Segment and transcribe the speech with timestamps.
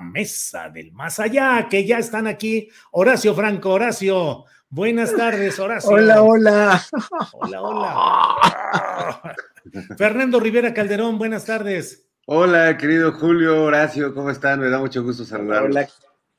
[0.00, 2.68] Mesa del más allá, que ya están aquí.
[2.92, 4.44] Horacio Franco, Horacio.
[4.68, 5.90] Buenas tardes, Horacio.
[5.90, 6.82] Hola, hola.
[7.32, 9.36] Hola, hola.
[9.96, 12.08] Fernando Rivera Calderón, buenas tardes.
[12.26, 14.60] Hola, querido Julio, Horacio, ¿cómo están?
[14.60, 15.76] Me da mucho gusto saludarlos.
[15.76, 15.88] Hola.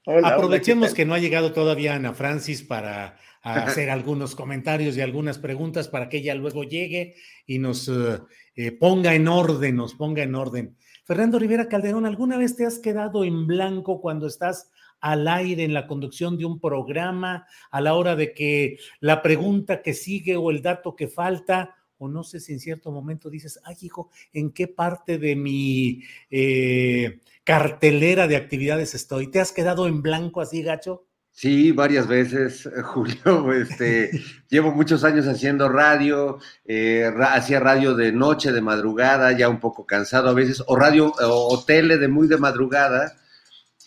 [0.09, 5.01] Hola, Aprovechemos hola, que no ha llegado todavía Ana Francis para hacer algunos comentarios y
[5.01, 8.19] algunas preguntas para que ella luego llegue y nos eh,
[8.55, 10.77] eh, ponga en orden, nos ponga en orden.
[11.07, 14.69] Fernando Rivera Calderón, ¿alguna vez te has quedado en blanco cuando estás
[14.99, 19.81] al aire en la conducción de un programa a la hora de que la pregunta
[19.81, 23.57] que sigue o el dato que falta o no sé si en cierto momento dices,
[23.63, 29.31] ay hijo, ¿en qué parte de mi eh, cartelera de actividades estoy?
[29.31, 31.06] ¿Te has quedado en blanco así, gacho?
[31.39, 33.53] Sí, varias veces, Julio.
[33.53, 34.09] Este,
[34.49, 39.85] llevo muchos años haciendo radio, eh, hacía radio de noche, de madrugada, ya un poco
[39.85, 43.17] cansado a veces, o radio o, o tele de muy de madrugada.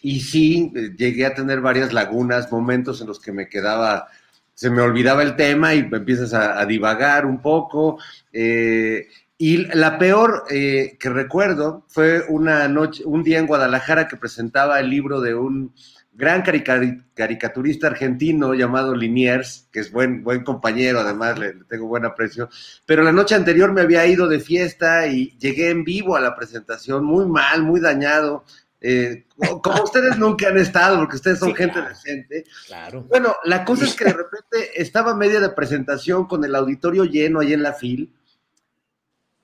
[0.00, 4.06] Y sí, eh, llegué a tener varias lagunas, momentos en los que me quedaba
[4.54, 7.98] se me olvidaba el tema y empiezas a, a divagar un poco.
[8.32, 14.18] Eh, y la peor eh, que recuerdo fue una noche, un día en Guadalajara que
[14.18, 15.72] presentaba el libro de un
[16.12, 22.04] gran caricaturista argentino llamado Liniers, que es buen, buen compañero, además le, le, tengo buen
[22.04, 22.48] aprecio,
[22.84, 26.34] pero la noche anterior me había ido de fiesta y llegué en vivo a la
[26.36, 28.44] presentación, muy mal, muy dañado,
[28.80, 29.26] eh,
[29.62, 32.44] como ustedes nunca han estado, porque ustedes son sí, gente claro, decente.
[32.66, 33.02] Claro.
[33.08, 37.40] Bueno, la cosa es que de repente estaba media de presentación con el auditorio lleno
[37.40, 38.12] ahí en la fil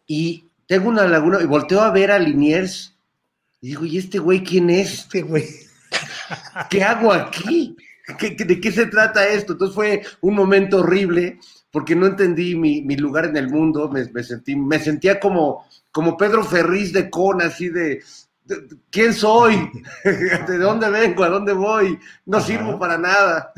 [0.07, 2.95] y tengo una laguna y volteo a ver a Liniers
[3.61, 5.01] y digo, ¿y este güey quién es?
[5.01, 5.45] Este güey.
[6.71, 7.77] ¿Qué hago aquí?
[8.19, 9.53] ¿Qué, ¿De qué se trata esto?
[9.55, 11.39] Entonces fue un momento horrible
[11.71, 15.67] porque no entendí mi, mi lugar en el mundo, me, me, sentí, me sentía como,
[15.91, 18.01] como Pedro Ferriz de Con, así de,
[18.91, 19.71] ¿Quién soy?
[20.05, 21.25] ¿De dónde vengo?
[21.25, 21.99] ¿A dónde voy?
[22.25, 22.47] No Ajá.
[22.47, 23.53] sirvo para nada.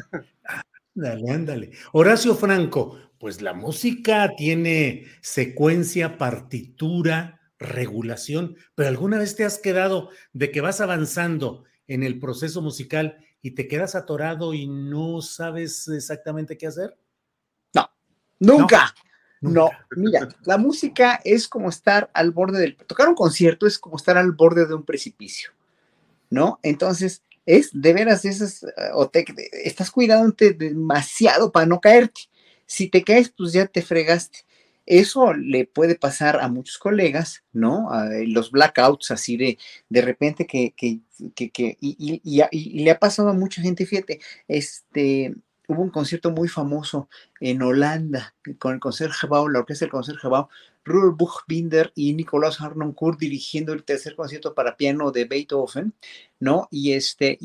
[0.96, 1.70] Ándale, ándale.
[1.92, 10.10] Horacio Franco, pues la música tiene secuencia, partitura, regulación, pero ¿alguna vez te has quedado
[10.32, 15.88] de que vas avanzando en el proceso musical y te quedas atorado y no sabes
[15.88, 16.96] exactamente qué hacer?
[17.74, 17.90] No,
[18.38, 18.94] nunca.
[18.94, 19.08] No.
[19.40, 22.76] No, mira, la música es como estar al borde del...
[22.76, 25.52] Tocar un concierto es como estar al borde de un precipicio,
[26.28, 26.58] ¿no?
[26.64, 28.66] Entonces, es de veras esas...
[28.94, 29.24] O te,
[29.64, 32.22] estás cuidándote demasiado para no caerte.
[32.66, 34.40] Si te caes, pues ya te fregaste.
[34.90, 37.90] Eso le puede pasar a muchos colegas, ¿no?
[37.92, 39.58] A los blackouts, así de,
[39.90, 41.00] de repente que, que,
[41.34, 45.34] que, y, le ha pasado a mucha gente, fíjate, este,
[45.66, 50.48] hubo un concierto muy famoso en Holanda con el Concertgebouw, la orquesta del Concertgebouw,
[50.86, 55.92] Rudolf Buchbinder y Nicolás Harnoncourt dirigiendo el tercer concierto para piano de Beethoven,
[56.40, 56.66] ¿no?
[56.70, 57.36] Y este,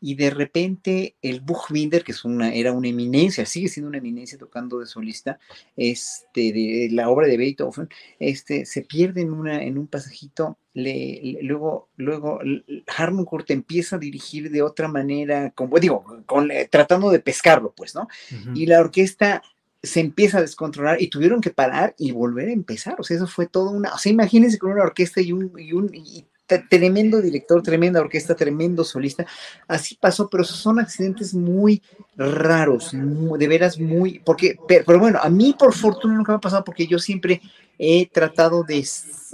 [0.00, 4.38] y de repente el Buchbinder, que es una, era una eminencia, sigue siendo una eminencia
[4.38, 5.38] tocando de solista,
[5.76, 7.88] este, de la obra de Beethoven,
[8.18, 12.40] este, se pierde en, una, en un pasajito, le, le, luego, luego
[12.86, 17.94] Harnoncourt empieza a dirigir de otra manera, como digo, con, eh, tratando de pescarlo, pues,
[17.94, 18.02] ¿no?
[18.02, 18.56] Uh -huh.
[18.56, 19.42] Y la orquesta
[19.82, 23.26] se empieza a descontrolar y tuvieron que parar y volver a empezar, o sea, eso
[23.26, 27.20] fue todo una, o sea, imagínense con una orquesta y un, y un y tremendo
[27.20, 29.26] director, tremenda orquesta, tremendo solista.
[29.66, 31.82] Así pasó, pero son accidentes muy
[32.16, 36.64] raros, de veras muy, porque, pero, bueno, a mí por fortuna nunca me ha pasado
[36.64, 37.40] porque yo siempre
[37.78, 38.86] he tratado de,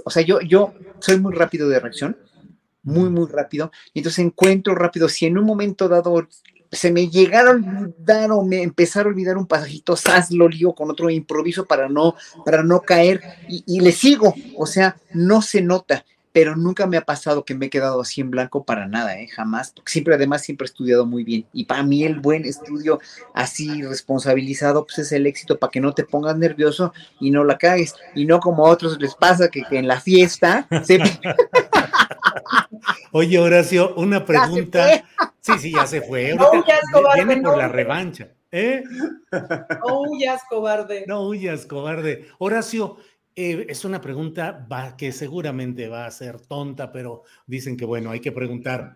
[0.03, 2.17] o sea, yo, yo soy muy rápido de reacción
[2.83, 3.71] muy, muy rápido.
[3.93, 6.27] Y entonces encuentro rápido, si en un momento dado
[6.69, 10.73] se me llegaron a olvidar o me empezar a olvidar un pasajito, sas lo lío
[10.73, 15.61] con otro improviso para no, para no caer y le sigo, o sea, no se
[15.61, 19.17] nota pero nunca me ha pasado que me he quedado así en blanco para nada,
[19.19, 19.27] ¿eh?
[19.27, 21.45] jamás, porque siempre, además, siempre he estudiado muy bien.
[21.53, 22.99] Y para mí el buen estudio
[23.35, 27.59] así responsabilizado, pues es el éxito para que no te pongas nervioso y no la
[27.59, 27.95] cagues.
[28.15, 30.99] Y no como a otros les pasa que, en la fiesta se...
[33.11, 35.05] Oye, Horacio, una pregunta.
[35.39, 36.33] Sí, sí, ya se fue.
[36.35, 37.25] no huyas, cobarde.
[37.25, 38.29] Viene por la revancha.
[38.53, 38.83] ¿eh?
[39.31, 41.05] No huyas, cobarde.
[41.07, 42.27] No huyas, cobarde.
[42.37, 42.97] Horacio,
[43.35, 48.19] eh, es una pregunta que seguramente va a ser tonta, pero dicen que bueno, hay
[48.19, 48.95] que preguntar.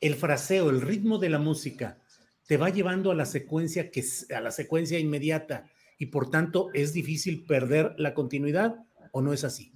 [0.00, 1.98] El fraseo, el ritmo de la música,
[2.46, 4.04] te va llevando a la secuencia que
[4.34, 8.76] a la secuencia inmediata y por tanto es difícil perder la continuidad
[9.12, 9.72] o no es así.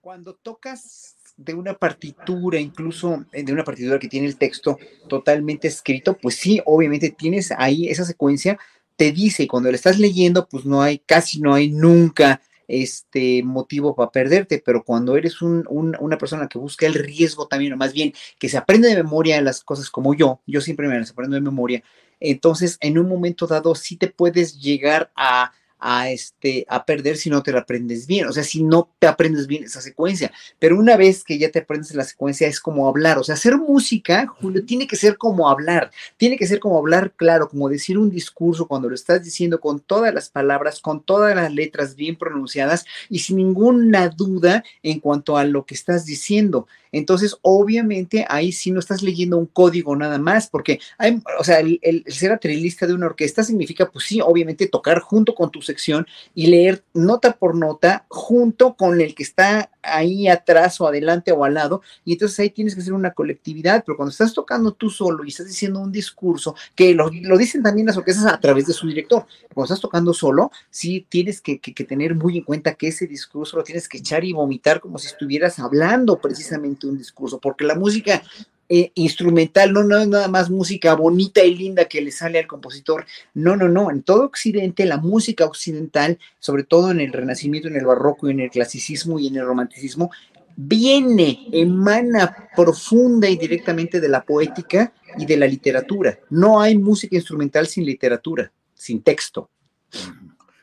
[0.00, 4.78] Cuando tocas de una partitura, incluso eh, de una partitura que tiene el texto
[5.08, 8.58] totalmente escrito, pues sí, obviamente tienes ahí esa secuencia,
[8.94, 13.42] te dice, y cuando lo estás leyendo, pues no hay, casi no hay nunca este
[13.42, 17.92] motivo para perderte, pero cuando eres una persona que busca el riesgo también, o más
[17.92, 21.34] bien que se aprende de memoria las cosas como yo, yo siempre me las aprendo
[21.34, 21.82] de memoria,
[22.18, 27.30] entonces en un momento dado sí te puedes llegar a a, este, a perder si
[27.30, 30.32] no te la aprendes bien, o sea, si no te aprendes bien esa secuencia.
[30.58, 33.56] Pero una vez que ya te aprendes la secuencia es como hablar, o sea, hacer
[33.56, 37.98] música, Julio, tiene que ser como hablar, tiene que ser como hablar claro, como decir
[37.98, 42.16] un discurso cuando lo estás diciendo con todas las palabras, con todas las letras bien
[42.16, 46.66] pronunciadas y sin ninguna duda en cuanto a lo que estás diciendo.
[46.96, 51.60] Entonces, obviamente, ahí sí no estás leyendo un código nada más, porque hay, o sea,
[51.60, 56.06] el, ser atrilista de una orquesta significa, pues sí, obviamente tocar junto con tu sección
[56.34, 61.44] y leer nota por nota junto con el que está ahí atrás o adelante o
[61.44, 64.90] al lado, y entonces ahí tienes que hacer una colectividad, pero cuando estás tocando tú
[64.90, 68.72] solo y estás diciendo un discurso, que lo, dicen también las orquestas a través de
[68.72, 73.06] su director, cuando estás tocando solo, sí tienes que, tener muy en cuenta que ese
[73.06, 77.64] discurso lo tienes que echar y vomitar como si estuvieras hablando precisamente un discurso, porque
[77.64, 78.22] la música
[78.68, 82.48] eh, instrumental, no, no es nada más música bonita y linda que le sale al
[82.48, 83.06] compositor.
[83.34, 83.90] No, no, no.
[83.90, 88.40] En todo Occidente, la música occidental, sobre todo en el Renacimiento, en el Barroco, en
[88.40, 90.10] el Clasicismo y en el Romanticismo,
[90.56, 96.18] viene, emana profunda y directamente de la poética y de la literatura.
[96.30, 99.48] No hay música instrumental sin literatura, sin texto.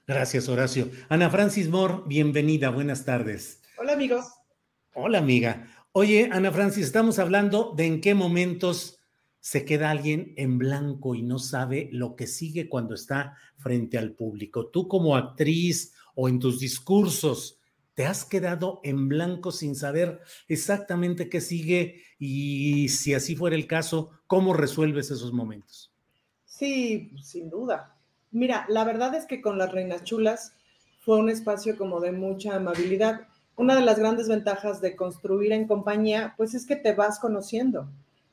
[0.05, 0.89] Gracias, Horacio.
[1.07, 3.61] Ana Francis Moore, bienvenida, buenas tardes.
[3.77, 4.25] Hola, amigos.
[4.93, 5.67] Hola, amiga.
[5.95, 8.99] Oye, Ana Francis, estamos hablando de en qué momentos
[9.39, 14.13] se queda alguien en blanco y no sabe lo que sigue cuando está frente al
[14.13, 14.69] público.
[14.69, 17.59] Tú como actriz o en tus discursos,
[17.93, 22.01] ¿te has quedado en blanco sin saber exactamente qué sigue?
[22.17, 25.93] Y si así fuera el caso, ¿cómo resuelves esos momentos?
[26.43, 27.95] Sí, sin duda.
[28.31, 30.55] Mira, la verdad es que con las Reinas Chulas
[31.01, 35.67] fue un espacio como de mucha amabilidad una de las grandes ventajas de construir en
[35.67, 37.87] compañía, pues es que te vas conociendo.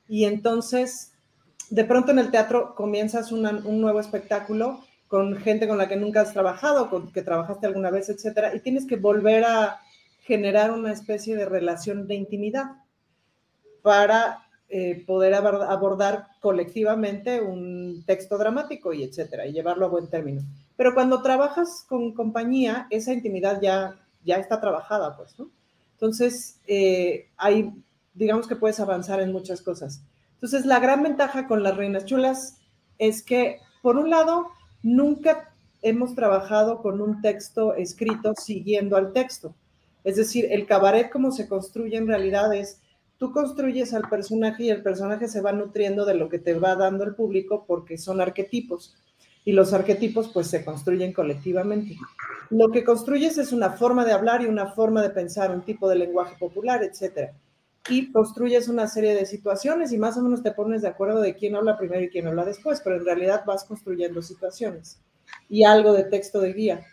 [0.08, 1.12] Y entonces,
[1.68, 4.80] de pronto en el teatro comienzas un nuevo espectáculo
[5.10, 8.60] con gente con la que nunca has trabajado, con que trabajaste alguna vez, etcétera, y
[8.60, 9.80] tienes que volver a
[10.20, 12.76] generar una especie de relación de intimidad
[13.82, 20.42] para eh, poder abordar colectivamente un texto dramático y etcétera, y llevarlo a buen término.
[20.76, 25.50] Pero cuando trabajas con compañía, esa intimidad ya ya está trabajada, pues, ¿no?
[25.92, 27.72] Entonces, eh, hay,
[28.14, 30.02] digamos que puedes avanzar en muchas cosas.
[30.34, 32.58] Entonces, la gran ventaja con las Reinas Chulas
[32.98, 34.48] es que, por un lado,
[34.82, 39.54] nunca hemos trabajado con un texto escrito siguiendo al texto.
[40.04, 42.80] Es decir, el cabaret como se construye en realidad es,
[43.18, 46.76] tú construyes al personaje y el personaje se va nutriendo de lo que te va
[46.76, 48.96] dando el público porque son arquetipos
[49.44, 51.96] y los arquetipos pues se construyen colectivamente.
[52.50, 55.88] Lo que construyes es una forma de hablar y una forma de pensar, un tipo
[55.88, 57.32] de lenguaje popular, etcétera.
[57.88, 61.34] Y construyes una serie de situaciones y más o menos te pones de acuerdo de
[61.34, 65.00] quién habla primero y quién habla después, pero en realidad vas construyendo situaciones
[65.48, 66.86] y algo de texto de guía.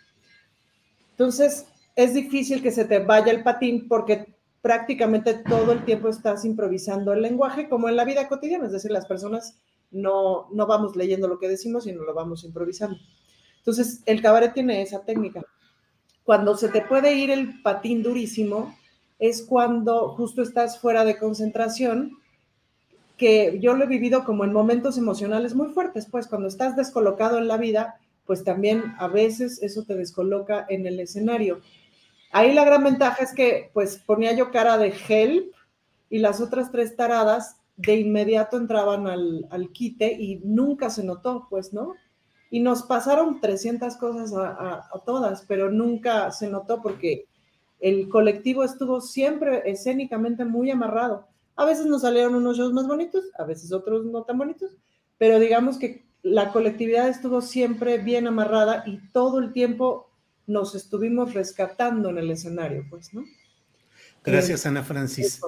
[1.11, 6.45] Entonces, es difícil que se te vaya el patín porque prácticamente todo el tiempo estás
[6.45, 9.57] improvisando el lenguaje como en la vida cotidiana, es decir, las personas
[9.91, 12.97] no, no vamos leyendo lo que decimos, sino lo vamos improvisando.
[13.59, 15.43] Entonces, el cabaret tiene esa técnica.
[16.23, 18.75] Cuando se te puede ir el patín durísimo,
[19.19, 22.17] es cuando justo estás fuera de concentración,
[23.17, 27.39] que yo lo he vivido como en momentos emocionales muy fuertes, pues cuando estás descolocado
[27.39, 31.61] en la vida, pues también a veces eso te descoloca en el escenario.
[32.31, 35.53] Ahí la gran ventaja es que pues ponía yo cara de help
[36.09, 41.47] y las otras tres taradas de inmediato entraban al, al quite y nunca se notó,
[41.49, 41.93] pues, ¿no?
[42.49, 47.25] Y nos pasaron 300 cosas a, todas, pero nunca se notó porque
[47.79, 51.27] el colectivo estuvo siempre escénicamente muy amarrado.
[51.55, 54.71] A veces nos salieron unos shows más bonitos, a veces otros no tan bonitos,
[55.17, 60.09] pero digamos que la colectividad estuvo siempre bien amarrada y todo el tiempo
[60.47, 63.23] nos estuvimos rescatando en el escenario, pues, ¿no?
[64.23, 65.41] Gracias, Ana Francis.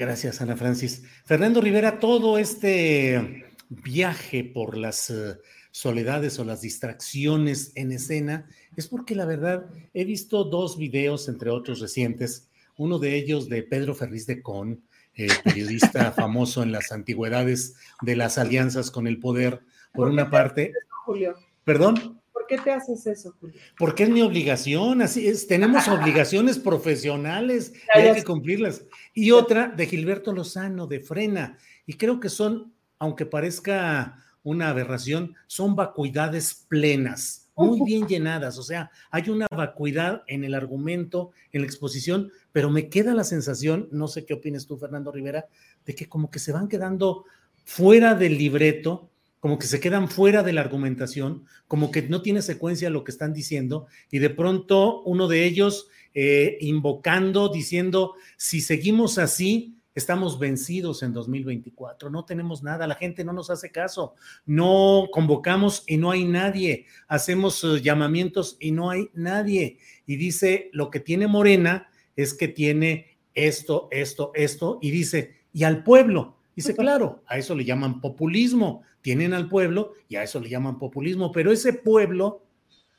[0.00, 1.02] Gracias, Ana Francis.
[1.26, 5.36] Fernando Rivera, todo este viaje por las eh,
[5.72, 11.50] soledades o las distracciones en escena es porque la verdad he visto dos videos, entre
[11.50, 14.82] otros recientes, uno de ellos de Pedro Ferriz de Con,
[15.16, 19.60] eh, periodista famoso en las antigüedades de las alianzas con el poder,
[19.92, 20.72] por, una parte.
[21.04, 21.34] Julio?
[21.62, 22.19] ¿Perdón?
[22.32, 23.60] ¿Por qué te haces eso, Julio?
[23.78, 28.84] Porque es mi obligación, así es, tenemos obligaciones profesionales y hay que cumplirlas.
[29.14, 35.34] Y otra de Gilberto Lozano, de Frena, y creo que son, aunque parezca una aberración,
[35.46, 41.62] son vacuidades plenas muy bien llenadas, o sea, hay una vacuidad en el argumento, en
[41.62, 45.46] la exposición, pero me queda la sensación, no sé qué opinas tú, Fernando Rivera,
[45.84, 47.24] de que como que se van quedando
[47.64, 49.10] fuera del libreto,
[49.40, 53.10] como que se quedan fuera de la argumentación, como que no tiene secuencia lo que
[53.10, 60.38] están diciendo, y de pronto uno de ellos eh, invocando, diciendo, si seguimos así, Estamos
[60.38, 64.14] vencidos en 2024, no tenemos nada, la gente no nos hace caso,
[64.46, 69.78] no convocamos y no hay nadie, hacemos eh, llamamientos y no hay nadie.
[70.06, 75.64] Y dice, lo que tiene Morena es que tiene esto, esto, esto, y dice, y
[75.64, 76.36] al pueblo.
[76.54, 80.78] Dice, claro, a eso le llaman populismo, tienen al pueblo y a eso le llaman
[80.78, 82.42] populismo, pero ese pueblo,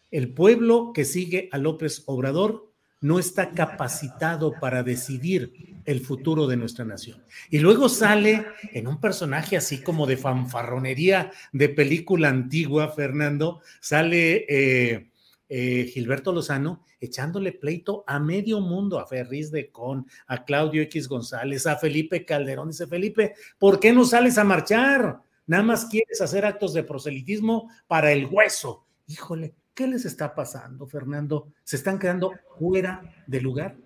[0.10, 5.54] el pueblo que sigue a López Obrador, no está capacitado para decidir
[5.86, 7.22] el futuro de nuestra nación.
[7.50, 14.46] Y luego sale en un personaje así como de fanfarronería de película antigua, Fernando, sale
[14.48, 15.11] eh,
[15.54, 21.10] eh, Gilberto Lozano echándole pleito a medio mundo, a Ferris de Con, a Claudio X
[21.10, 22.70] González, a Felipe Calderón.
[22.70, 25.20] Dice, Felipe, ¿por qué no sales a marchar?
[25.48, 28.86] Nada más quieres hacer actos de proselitismo para el hueso.
[29.08, 31.48] Híjole, ¿Qué les está pasando, Fernando?
[31.64, 33.78] ¿Se están quedando fuera de lugar?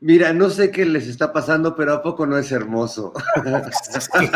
[0.00, 3.12] Mira, no sé qué les está pasando, pero ¿a poco no es hermoso?
[3.96, 4.30] es que,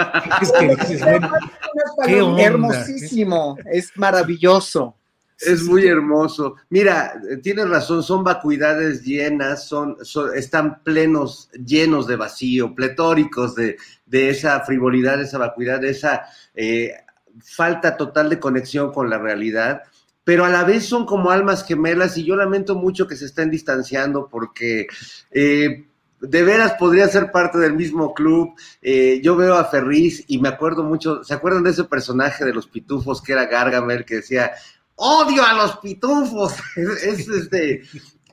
[2.44, 4.96] hermosísimo, es maravilloso.
[5.40, 6.56] Es muy hermoso.
[6.68, 9.96] Mira, tienes razón, son vacuidades llenas, son,
[10.34, 13.76] están plenos, llenos de vacío, pletóricos de,
[14.06, 16.92] de esa frivolidad, de esa vacuidad, de esa eh,
[17.40, 19.82] falta total de conexión con la realidad
[20.28, 23.50] pero a la vez son como almas gemelas y yo lamento mucho que se estén
[23.50, 24.86] distanciando porque
[25.30, 25.86] eh,
[26.20, 28.54] de veras podría ser parte del mismo club.
[28.82, 32.52] Eh, yo veo a Ferriz y me acuerdo mucho, ¿se acuerdan de ese personaje de
[32.52, 34.52] los pitufos que era Gargamel que decía,
[34.98, 36.54] odio a los pitufos?
[36.76, 37.82] es, este...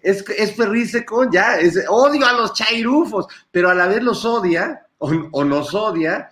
[0.01, 4.85] Es, es con ya, es, odio a los chairufos, pero a la vez los odia
[4.99, 6.29] o, o nos odia,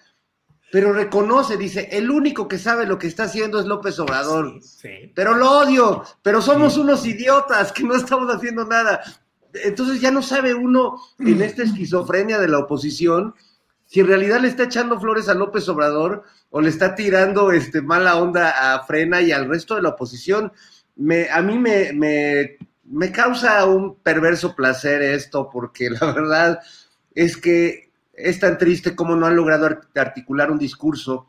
[0.74, 4.60] pero reconoce, dice, el único que sabe lo que está haciendo es López Obrador.
[5.14, 9.02] Pero lo odio, pero somos unos idiotas que no estamos haciendo nada.
[9.54, 13.36] Entonces ya no sabe uno en esta esquizofrenia de la oposición
[13.94, 17.80] si en realidad le está echando flores a López Obrador o le está tirando este,
[17.80, 20.52] mala onda a Frena y al resto de la oposición.
[21.32, 22.58] A mí me,
[23.12, 26.60] causa un perverso placer esto porque la verdad
[27.14, 31.28] es que es tan triste cómo no han logrado articular un discurso,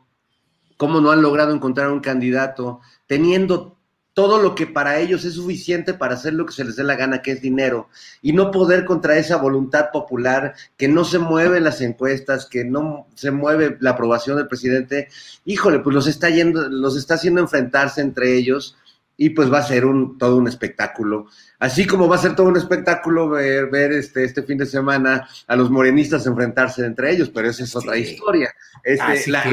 [0.75, 3.74] cómo no han logrado encontrar un candidato, teniendo
[4.15, 6.95] todo lo que para ellos es suficiente para hacer lo que se les dé la
[6.95, 7.89] gana, que es dinero,
[8.21, 12.63] y no poder contra esa voluntad popular que no se mueve en las encuestas, que
[12.63, 15.09] no se mueve la aprobación del presidente,
[15.43, 18.77] híjole, pues los está yendo, los está haciendo enfrentarse entre ellos
[19.17, 21.27] y pues va a ser un, todo un espectáculo.
[21.59, 25.27] Así como va a ser todo un espectáculo ver, ver este, este fin de semana
[25.45, 28.53] a los morenistas enfrentarse entre ellos, pero esa es otra historia.
[28.81, 29.43] Este, la,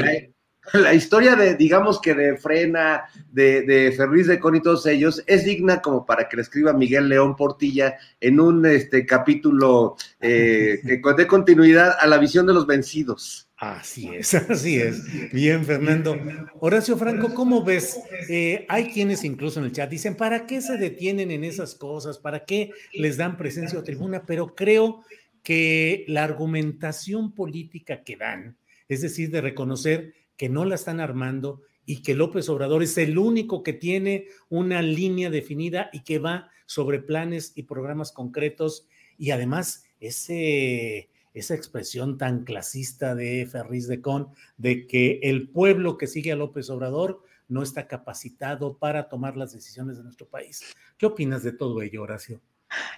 [0.94, 5.44] historia de, digamos que de Frena, de, de Ferriz de Con y todos ellos, es
[5.44, 11.00] digna como para que le escriba Miguel León Portilla en un este, capítulo eh, que
[11.16, 13.48] dé continuidad a la visión de los vencidos.
[13.56, 15.32] Así es, así es.
[15.32, 16.16] Bien, Fernando.
[16.60, 18.00] Horacio Franco, ¿cómo ves?
[18.28, 22.18] Eh, hay quienes incluso en el chat dicen, ¿para qué se detienen en esas cosas?
[22.18, 24.24] ¿Para qué les dan presencia o tribuna?
[24.26, 25.02] Pero creo
[25.42, 28.56] que la argumentación política que dan,
[28.88, 33.18] es decir, de reconocer que no la están armando y que López Obrador es el
[33.18, 38.86] único que tiene una línea definida y que va sobre planes y programas concretos
[39.18, 45.96] y además ese esa expresión tan clasista de Ferriz de Con, de que el pueblo
[45.96, 50.62] que sigue a López Obrador no está capacitado para tomar las decisiones de nuestro país.
[50.96, 52.40] ¿Qué opinas de todo ello, Horacio?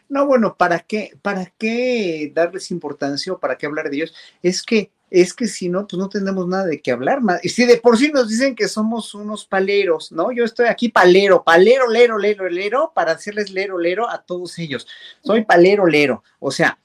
[0.08, 4.14] No, bueno, ¿para qué, para qué darles importancia o para qué hablar de ellos?
[4.42, 7.44] Es que, es que si no, pues no tenemos nada de qué hablar más.
[7.44, 10.32] Y si de por sí nos dicen que somos unos paleros, ¿no?
[10.32, 14.88] Yo estoy aquí palero, palero, lero, lero, lero, para hacerles lero, lero a todos ellos.
[15.22, 16.24] Soy palero, lero.
[16.40, 16.78] O sea,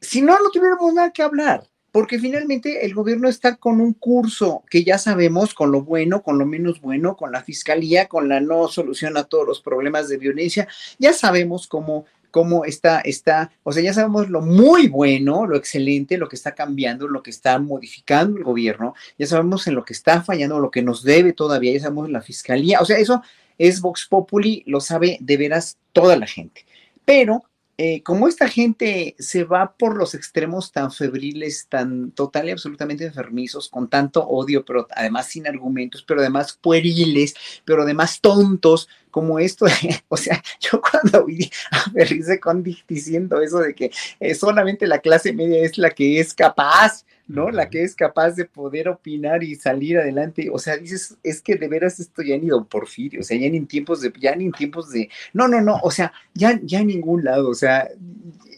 [0.00, 4.62] si no, no tuviéramos nada que hablar porque finalmente el gobierno está con un curso
[4.70, 8.40] que ya sabemos, con lo bueno, con lo menos bueno, con la fiscalía, con la
[8.40, 13.72] no solución a todos los problemas de violencia, ya sabemos cómo cómo está, está, o
[13.72, 17.58] sea, ya sabemos lo muy bueno, lo excelente, lo que está cambiando, lo que está
[17.58, 21.72] modificando el gobierno, ya sabemos en lo que está fallando, lo que nos debe todavía,
[21.72, 23.22] ya sabemos la fiscalía, o sea, eso
[23.58, 26.64] es Vox Populi, lo sabe de veras toda la gente.
[27.04, 27.44] Pero
[27.82, 33.06] eh, como esta gente se va por los extremos tan febriles, tan total y absolutamente
[33.06, 37.34] enfermizos, con tanto odio, pero además sin argumentos, pero además pueriles,
[37.64, 39.66] pero además tontos, como esto,
[40.08, 43.90] o sea, yo cuando vi a Berrice con diciendo eso de que
[44.20, 47.50] eh, solamente la clase media es la que es capaz ¿no?
[47.50, 50.50] La que es capaz de poder opinar y salir adelante.
[50.52, 53.48] O sea, dices, es que de veras esto ya ni don Porfirio, o sea, ya
[53.48, 56.58] ni en tiempos de, ya ni en tiempos de, no, no, no, o sea, ya,
[56.62, 57.88] ya en ningún lado, o sea,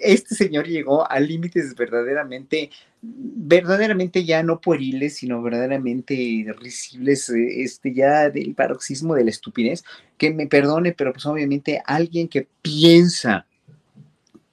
[0.01, 2.71] este señor llegó a límites verdaderamente,
[3.03, 9.85] verdaderamente ya no pueriles, sino verdaderamente risibles, eh, este, ya del paroxismo de la estupidez,
[10.17, 13.47] que me perdone, pero pues obviamente alguien que piensa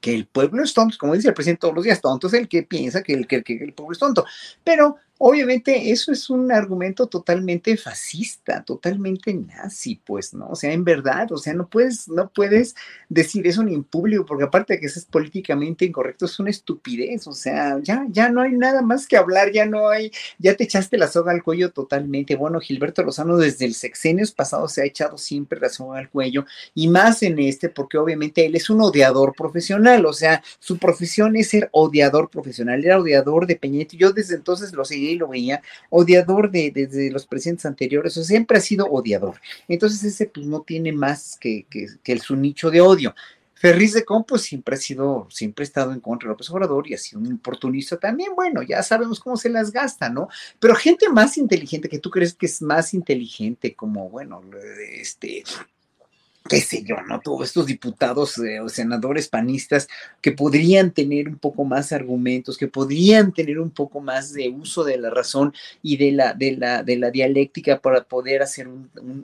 [0.02, 2.48] que el pueblo es tonto, como dice el presidente todos los días, tonto es el
[2.48, 4.26] que piensa que el, que, que el pueblo es tonto.
[4.64, 10.48] Pero Obviamente eso es un argumento totalmente fascista, totalmente nazi, pues, ¿no?
[10.48, 12.74] O sea, en verdad, o sea, no puedes, no puedes
[13.10, 16.52] decir eso ni en público, porque aparte de que eso es políticamente incorrecto, es una
[16.52, 20.56] estupidez, o sea, ya, ya no hay nada más que hablar, ya no hay, ya
[20.56, 22.38] te echaste la soga al cuello totalmente.
[22.38, 26.46] Bueno, Gilberto Lozano desde el sexenio pasado se ha echado siempre la soga al cuello,
[26.74, 31.36] y más en este, porque obviamente él es un odiador profesional, o sea, su profesión
[31.36, 35.62] es ser odiador profesional, era odiador de Peñete, yo desde entonces lo seguí lo veía,
[35.90, 39.36] odiador de, desde los presidentes anteriores, o siempre ha sido odiador.
[39.68, 43.16] Entonces ese pues no tiene más que, que, que su nicho de odio.
[43.60, 46.88] Ferriz de Con, pues siempre ha sido, siempre ha estado en contra de López Obrador
[46.88, 48.34] y ha sido un oportunista también.
[48.34, 50.30] Bueno, ya sabemos cómo se las gasta, ¿no?
[50.60, 54.42] Pero gente más inteligente, que tú crees que es más inteligente, como, bueno,
[54.94, 55.44] este,
[56.50, 57.22] qué sé yo, ¿no?
[57.22, 59.88] Todos estos diputados eh, o senadores panistas
[60.20, 64.84] que podrían tener un poco más argumentos, que podrían tener un poco más de uso
[64.84, 68.68] de la razón y de la, de la, de la dialéctica para poder hacer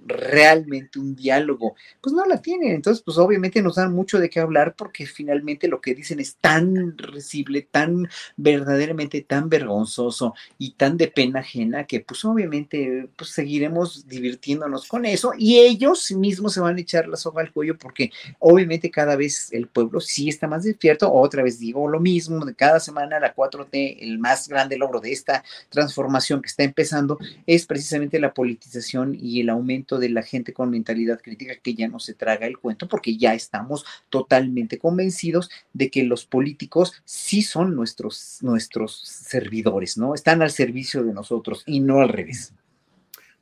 [0.05, 2.71] realmente un diálogo, pues no la tienen.
[2.71, 6.37] Entonces, pues obviamente nos dan mucho de qué hablar porque finalmente lo que dicen es
[6.37, 8.07] tan recible, tan
[8.37, 15.05] verdaderamente tan vergonzoso y tan de pena ajena que pues obviamente pues seguiremos divirtiéndonos con
[15.05, 19.15] eso y ellos mismos se van a echar la soga al cuello porque obviamente cada
[19.15, 21.11] vez el pueblo sí está más despierto.
[21.11, 25.11] Otra vez digo lo mismo, de cada semana la 4T, el más grande logro de
[25.11, 30.53] esta transformación que está empezando es precisamente la politización y el aumento de la gente
[30.53, 35.49] con mentalidad crítica que ya no se traga el cuento porque ya estamos totalmente convencidos
[35.73, 40.13] de que los políticos sí son nuestros, nuestros servidores, ¿no?
[40.13, 42.53] Están al servicio de nosotros y no al revés.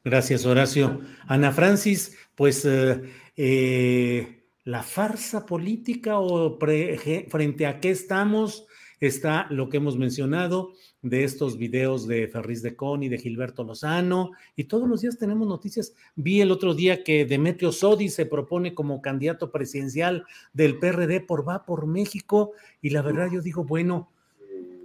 [0.03, 0.99] Gracias, Horacio.
[1.27, 3.01] Ana Francis, pues eh,
[3.37, 8.67] eh, la farsa política o frente a qué estamos
[8.99, 13.63] está lo que hemos mencionado de estos videos de Ferriz de Con y de Gilberto
[13.63, 15.93] Lozano, y todos los días tenemos noticias.
[16.15, 21.47] Vi el otro día que Demetrio Sodi se propone como candidato presidencial del PRD por
[21.47, 24.12] Va por México, y la verdad yo digo, bueno,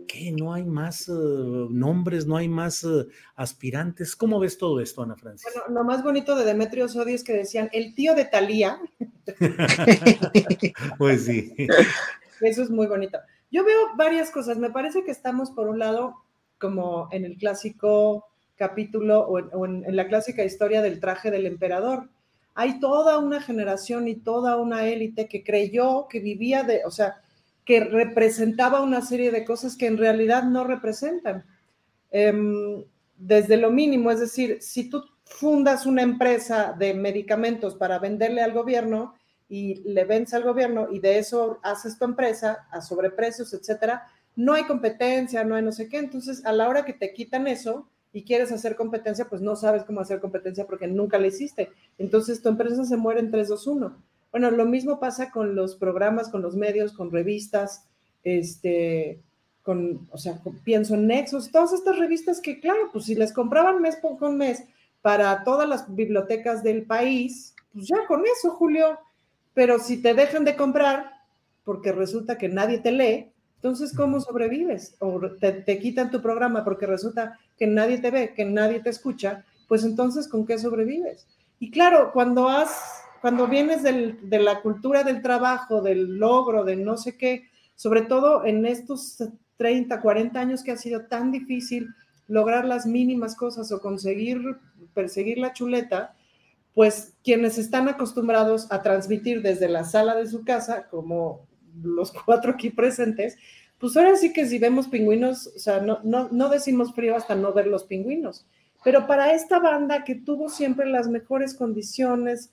[0.08, 0.32] qué?
[0.32, 2.26] ¿No hay más eh, nombres?
[2.26, 4.16] ¿No hay más eh, aspirantes?
[4.16, 5.48] ¿Cómo ves todo esto, Ana Francia?
[5.54, 8.80] Bueno, lo más bonito de Demetrio Sodi es que decían, el tío de Talía.
[10.98, 11.54] pues sí.
[12.40, 13.18] Eso es muy bonito.
[13.52, 14.58] Yo veo varias cosas.
[14.58, 16.14] Me parece que estamos, por un lado,
[16.58, 22.08] como en el clásico capítulo o, en, en la clásica historia del traje del emperador.
[22.54, 27.20] Hay toda una generación y toda una élite que creyó que vivía de, o sea,
[27.68, 31.44] que representaba una serie de cosas que en realidad no representan.
[32.10, 32.82] Em,
[33.18, 38.54] desde lo mínimo, es decir, si tú fundas una empresa de medicamentos para venderle al
[38.54, 39.16] gobierno
[39.50, 44.54] y le vendes al gobierno y de eso haces tu empresa a sobreprecios, etcétera, no
[44.54, 45.98] hay competencia, no hay no sé qué.
[45.98, 49.84] Entonces, a la hora que te quitan eso y quieres hacer competencia, pues no sabes
[49.84, 51.68] cómo hacer competencia porque nunca la hiciste.
[51.98, 54.08] Entonces, tu empresa se muere en 3, 2, 1.
[54.30, 57.86] Bueno, lo mismo pasa con los programas, con los medios, con revistas,
[58.24, 59.20] este,
[59.62, 63.80] con, o sea, pienso en Nexos, todas estas revistas que, claro, pues si les compraban
[63.80, 64.64] mes con mes
[65.02, 68.98] para todas las bibliotecas del país, pues ya con eso, Julio.
[69.54, 71.10] Pero si te dejan de comprar,
[71.64, 74.94] porque resulta que nadie te lee, entonces, ¿cómo sobrevives?
[75.00, 78.90] O te, te, quitan tu programa porque resulta que nadie te ve, que nadie te
[78.90, 81.26] escucha, pues entonces, ¿con qué sobrevives?
[81.58, 86.96] Y claro, cuando has, cuando vienes de la cultura del trabajo, del logro, de no
[86.96, 89.22] sé qué, sobre todo en estos
[89.56, 91.88] 30, 40 años que ha sido tan difícil
[92.26, 94.40] lograr las mínimas cosas o conseguir
[94.94, 96.14] perseguir la chuleta,
[96.74, 101.46] pues quienes están acostumbrados a transmitir desde la sala de su casa, como
[101.82, 103.36] los cuatro aquí presentes,
[103.78, 107.34] pues ahora sí que si vemos pingüinos, o sea, no, no, no decimos frío hasta
[107.34, 108.46] no ver los pingüinos.
[108.84, 112.52] Pero para esta banda que tuvo siempre las mejores condiciones,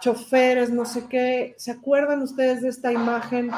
[0.00, 3.50] choferes, no sé qué, ¿se acuerdan ustedes de esta imagen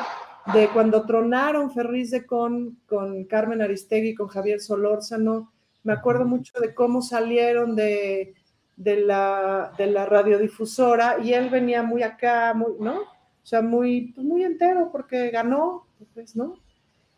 [0.55, 5.53] de cuando tronaron Ferriz de Con con Carmen Aristegui, con Javier Solórzano?
[5.83, 8.35] Me acuerdo mucho de cómo salieron de,
[8.76, 13.00] de, la, de la radiodifusora y él venía muy acá, muy, ¿no?
[13.00, 16.55] O sea, muy, pues muy entero porque ganó, pues, ¿no?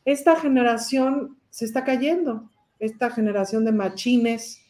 [0.05, 4.61] Esta generación se está cayendo, esta generación de machines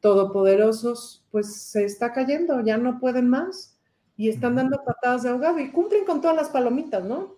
[0.00, 3.73] todopoderosos, pues se está cayendo, ya no pueden más
[4.16, 7.36] y están dando patadas de ahogado y cumplen con todas las palomitas, ¿no?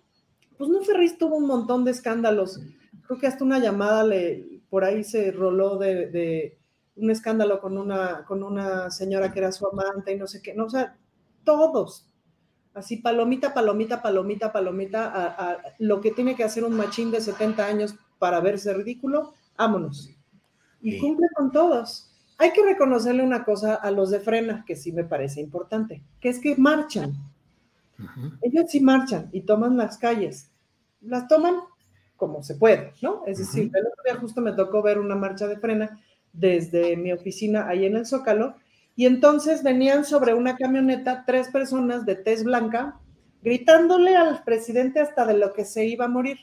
[0.57, 2.61] Pues no Ferris tuvo un montón de escándalos,
[3.05, 6.57] creo que hasta una llamada le, por ahí se roló de, de
[6.95, 10.53] un escándalo con una, con una señora que era su amante y no sé qué,
[10.53, 10.97] no, o sea,
[11.43, 12.09] todos,
[12.73, 17.21] así palomita, palomita, palomita, palomita, a, a, lo que tiene que hacer un machín de
[17.21, 20.11] 70 años para verse ridículo, vámonos.
[20.81, 20.99] Y sí.
[20.99, 22.11] cumple con todos.
[22.37, 26.29] Hay que reconocerle una cosa a los de frena, que sí me parece importante, que
[26.29, 27.11] es que marchan.
[27.99, 28.37] Uh -huh.
[28.41, 30.51] Ellos sí marchan y toman las calles.
[31.01, 31.55] Las toman
[32.15, 33.23] como se puede, ¿no?
[33.25, 33.77] Es decir, uh -huh.
[33.79, 35.99] el otro día justo me tocó ver una marcha de frena
[36.33, 38.55] desde mi oficina ahí en el Zócalo,
[38.95, 42.99] y entonces venían sobre una camioneta tres personas de tez blanca
[43.43, 46.37] gritándole al presidente hasta de lo que se iba a morir.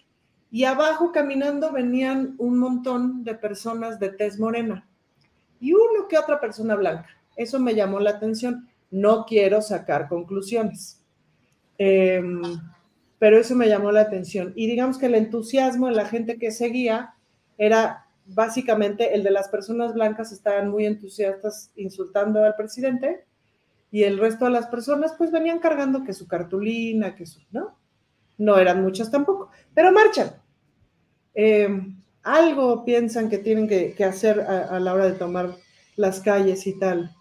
[0.50, 4.87] Y abajo caminando venían un montón de personas de tez morena
[5.61, 7.09] y uno que otra persona blanca.
[7.37, 8.69] Eso me llamó la atención.
[8.90, 11.03] No quiero sacar conclusiones,
[11.79, 12.23] eh,
[13.19, 14.53] pero eso me llamó la atención.
[14.55, 17.14] Y digamos que el entusiasmo de la gente que seguía
[17.59, 23.25] era básicamente el de las personas blancas estaban muy entusiastas insultando al presidente
[23.90, 27.77] y el resto de las personas pues venían cargando que su cartulina, que su, ¿no?
[28.38, 30.33] No eran muchas tampoco, pero marchan.
[31.35, 31.69] Eh,
[32.24, 35.56] algo piensan que tienen que, que hacer a, a, la hora de tomar
[35.96, 37.14] las calles y tal.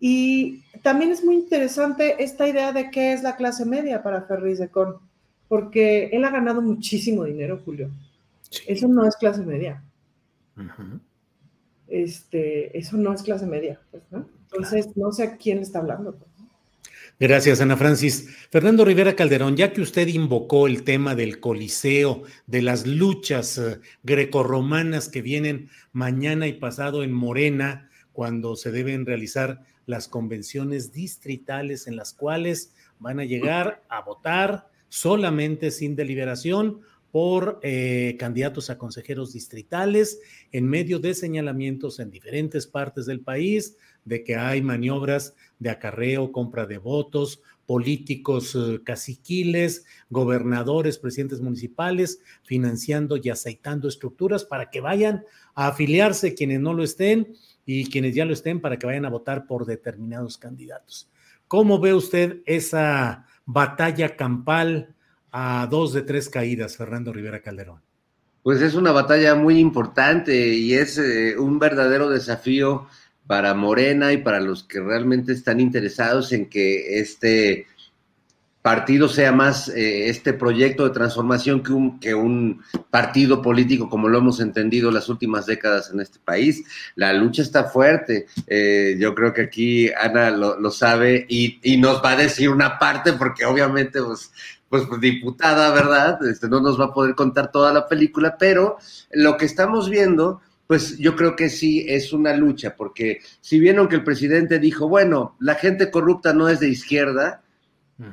[0.00, 4.58] Y también es muy interesante esta idea de qué es la clase media para Ferris
[4.58, 4.98] de Con,
[5.48, 7.90] porque él ha ganado muchísimo dinero, Julio.
[8.50, 8.62] Sí.
[8.66, 9.82] Eso no es clase media.
[10.56, 11.00] Uh -huh.
[11.88, 14.26] Este, eso no es clase media, pues, ¿no?
[14.42, 15.08] Entonces, claro.
[15.08, 16.14] no sé a quién está hablando.
[16.14, 16.30] Pues.
[17.18, 18.28] Gracias, Ana Francis.
[18.50, 23.80] Fernando Rivera Calderón, ya que usted invocó el tema del Coliseo, de las luchas uh,
[24.02, 31.86] grecorromanas que vienen mañana y pasado en Morena, cuando se deben realizar las convenciones distritales
[31.86, 38.76] en las cuales van a llegar a votar solamente sin deliberación por eh, candidatos a
[38.76, 40.20] consejeros distritales
[40.52, 46.32] en medio de señalamientos en diferentes partes del país de que hay maniobras de acarreo,
[46.32, 54.80] compra de votos, políticos eh, caciquiles, gobernadores, presidentes municipales, financiando y aceitando estructuras para que
[54.80, 57.34] vayan a afiliarse quienes no lo estén
[57.66, 61.10] y quienes ya lo estén para que vayan a votar por determinados candidatos.
[61.48, 64.94] ¿Cómo ve usted esa batalla campal
[65.32, 67.82] a dos de tres caídas, Fernando Rivera Calderón?
[68.42, 72.86] Pues es una batalla muy importante y es eh, un verdadero desafío
[73.26, 77.66] para Morena y para los que realmente están interesados en que este
[78.66, 84.08] partido sea más eh, este proyecto de transformación que un, que un partido político como
[84.08, 86.64] lo hemos entendido las últimas décadas en este país.
[86.96, 88.26] La lucha está fuerte.
[88.48, 92.76] Eh, yo creo que aquí Ana lo, sabe y, y, nos va a decir una
[92.76, 94.32] parte porque obviamente pues,
[94.68, 96.18] pues, pues diputada, ¿verdad?
[96.26, 98.78] Este, no nos va a poder contar toda la película, pero
[99.12, 103.88] lo que estamos viendo pues yo creo que sí es una lucha, porque si vieron
[103.88, 107.42] que el presidente dijo, bueno, la gente corrupta no es de izquierda,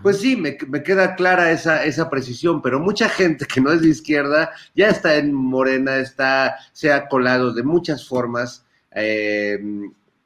[0.01, 3.81] pues sí, me, me, queda clara esa, esa precisión, pero mucha gente que no es
[3.81, 8.65] de izquierda ya está en Morena, está, se ha colado de muchas formas.
[8.95, 9.59] Eh,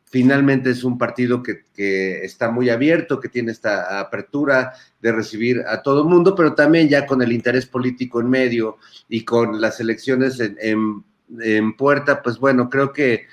[0.06, 5.64] finalmente es un partido que, que, está muy abierto, que tiene esta apertura de recibir
[5.68, 8.78] a todo el mundo, pero también ya con el interés político en medio
[9.10, 11.04] y con las elecciones en, en,
[11.40, 13.28] en puerta, pues bueno, creo que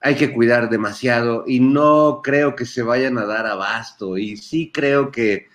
[0.00, 4.18] hay que cuidar demasiado y no creo que se vayan a dar abasto.
[4.18, 5.48] Y sí creo que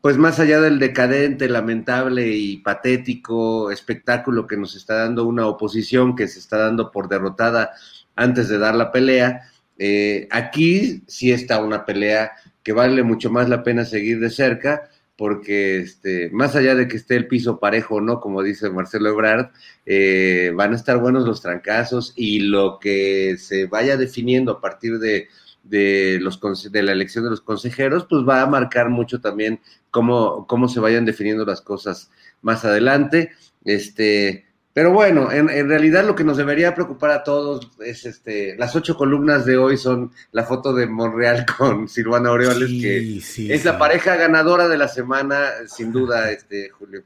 [0.00, 6.16] pues más allá del decadente, lamentable y patético espectáculo que nos está dando una oposición
[6.16, 7.72] que se está dando por derrotada
[8.16, 9.42] antes de dar la pelea,
[9.78, 14.88] eh, aquí sí está una pelea que vale mucho más la pena seguir de cerca,
[15.20, 19.50] porque este, más allá de que esté el piso parejo no, como dice Marcelo Ebrard,
[19.84, 24.98] eh, van a estar buenos los trancazos y lo que se vaya definiendo a partir
[24.98, 25.28] de
[25.62, 26.40] de, los,
[26.72, 30.80] de la elección de los consejeros, pues va a marcar mucho también cómo, cómo se
[30.80, 33.32] vayan definiendo las cosas más adelante.
[33.66, 38.56] Este, pero bueno, en, en, realidad lo que nos debería preocupar a todos es este,
[38.56, 43.20] las ocho columnas de hoy son la foto de Monreal con Silvana Aureoles, sí, que
[43.20, 43.66] sí, es sí.
[43.66, 47.02] la pareja ganadora de la semana, sin duda, este, Julio.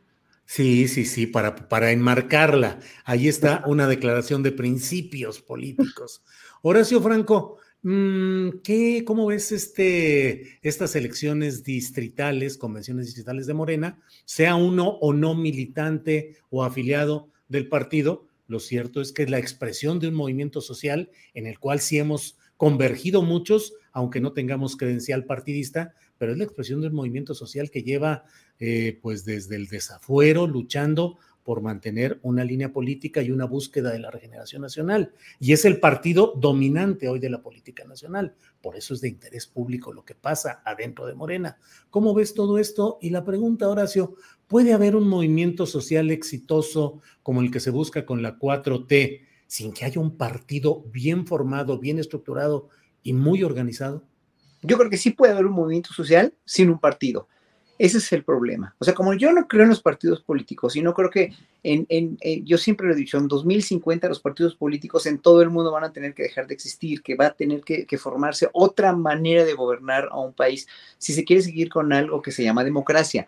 [0.46, 2.78] Sí, sí, sí, para, para enmarcarla.
[3.04, 6.22] Ahí está una declaración de principios políticos.
[6.60, 14.56] Horacio Franco, Mm, ¿Qué, ¿Cómo ves este, estas elecciones distritales, convenciones distritales de Morena, sea
[14.56, 18.26] uno o no militante o afiliado del partido?
[18.46, 21.98] Lo cierto es que es la expresión de un movimiento social en el cual sí
[21.98, 27.34] hemos convergido muchos, aunque no tengamos credencial partidista, pero es la expresión de un movimiento
[27.34, 28.24] social que lleva
[28.58, 33.98] eh, pues desde el desafuero luchando por mantener una línea política y una búsqueda de
[33.98, 35.12] la regeneración nacional.
[35.38, 38.34] Y es el partido dominante hoy de la política nacional.
[38.62, 41.58] Por eso es de interés público lo que pasa adentro de Morena.
[41.90, 42.98] ¿Cómo ves todo esto?
[43.02, 44.14] Y la pregunta, Horacio,
[44.48, 49.72] ¿puede haber un movimiento social exitoso como el que se busca con la 4T sin
[49.72, 52.68] que haya un partido bien formado, bien estructurado
[53.02, 54.04] y muy organizado?
[54.62, 57.28] Yo creo que sí puede haber un movimiento social sin un partido.
[57.76, 58.74] Ese es el problema.
[58.78, 61.32] O sea, como yo no creo en los partidos políticos y no creo que
[61.64, 65.50] en, en, yo siempre lo he dicho, en 2050 los partidos políticos en todo el
[65.50, 68.48] mundo van a tener que dejar de existir, que va a tener que, que formarse
[68.52, 72.44] otra manera de gobernar a un país si se quiere seguir con algo que se
[72.44, 73.26] llama democracia.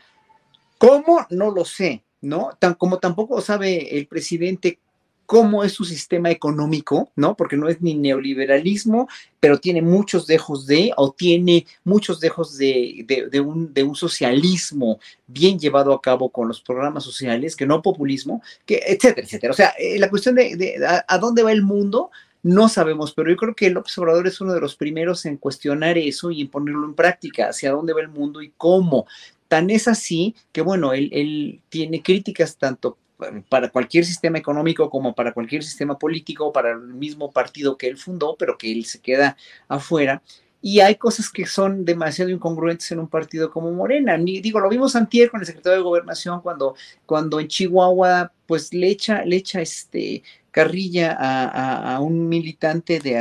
[0.79, 1.27] ¿Cómo?
[1.31, 2.51] No lo sé, ¿no?
[2.59, 4.79] Tan, como tampoco sabe el presidente
[5.27, 7.37] cómo es su sistema económico, ¿no?
[7.37, 9.09] Porque no es ni neoliberalismo,
[9.41, 13.97] pero tiene muchos dejos de, o tiene muchos dejos de, de, de, un, de un
[13.97, 19.53] socialismo bien llevado a cabo con los programas sociales, que no populismo, que, etcétera, etcétera.
[19.53, 22.11] O sea, eh, la cuestión de, a, a dónde va el mundo,
[22.45, 25.99] no sabemos, pero yo creo que López Obrador es uno de los primeros en cuestionar
[25.99, 29.07] eso y en ponerlo en práctica, hacia dónde va el mundo y cómo.
[29.69, 32.99] Es así que, bueno, él, tiene críticas tanto
[33.49, 37.97] para cualquier sistema económico como para cualquier sistema político, para el mismo partido que él
[37.97, 39.37] fundó, pero que él se queda
[39.69, 40.23] afuera.
[40.61, 44.19] Y hay cosas que son demasiado incongruentes en un partido como Morena.
[44.19, 48.89] Digo, lo vimos antier con el secretario de Gobernación cuando, cuando en Chihuahua, pues le
[48.89, 50.23] echa, le echa este,
[50.57, 53.13] carrilla a, un militante de,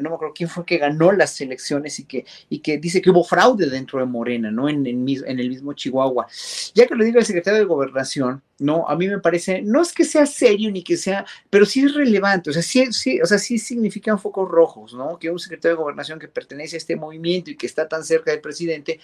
[0.00, 3.10] no me acuerdo quién fue que ganó las elecciones y que, y que dice que
[3.10, 4.68] hubo fraude dentro de Morena, ¿no?
[4.68, 6.26] En, en, en, el mismo Chihuahua.
[6.74, 9.92] Ya que lo diga el secretario de Gobernación, no, a mí me parece, no es
[9.92, 13.26] que sea serio ni que sea, pero sí es relevante, o sea, sí, sí, o
[13.26, 15.16] sea, sí significan focos rojos, ¿no?
[15.16, 18.32] Que un secretario de Gobernación que pertenece a este movimiento y que está tan cerca
[18.32, 18.98] del presidente,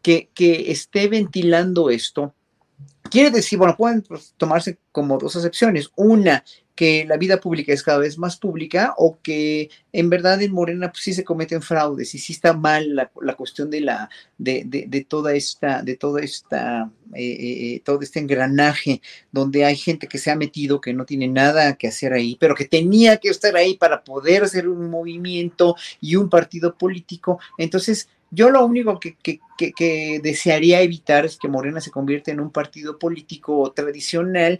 [0.00, 2.32] que, que esté ventilando esto,
[3.10, 4.02] quiere decir, bueno, pueden
[4.38, 5.90] tomarse como dos acepciones.
[5.94, 6.42] Una,
[6.76, 10.92] que la vida pública es cada vez más pública o que en verdad en Morena
[10.92, 14.62] pues sí se cometen fraudes y sí está mal la, la cuestión de la de,
[14.66, 19.00] de, de, toda esta de toda esta eh, eh, todo este engranaje
[19.32, 22.54] donde hay gente que se ha metido que no tiene nada que hacer ahí pero
[22.54, 27.38] que tenía que estar ahí para poder hacer un movimiento y un partido político.
[27.58, 32.32] Entonces yo lo único que, que, que, que, desearía evitar es que Morena se convierta
[32.32, 34.58] en un partido político tradicional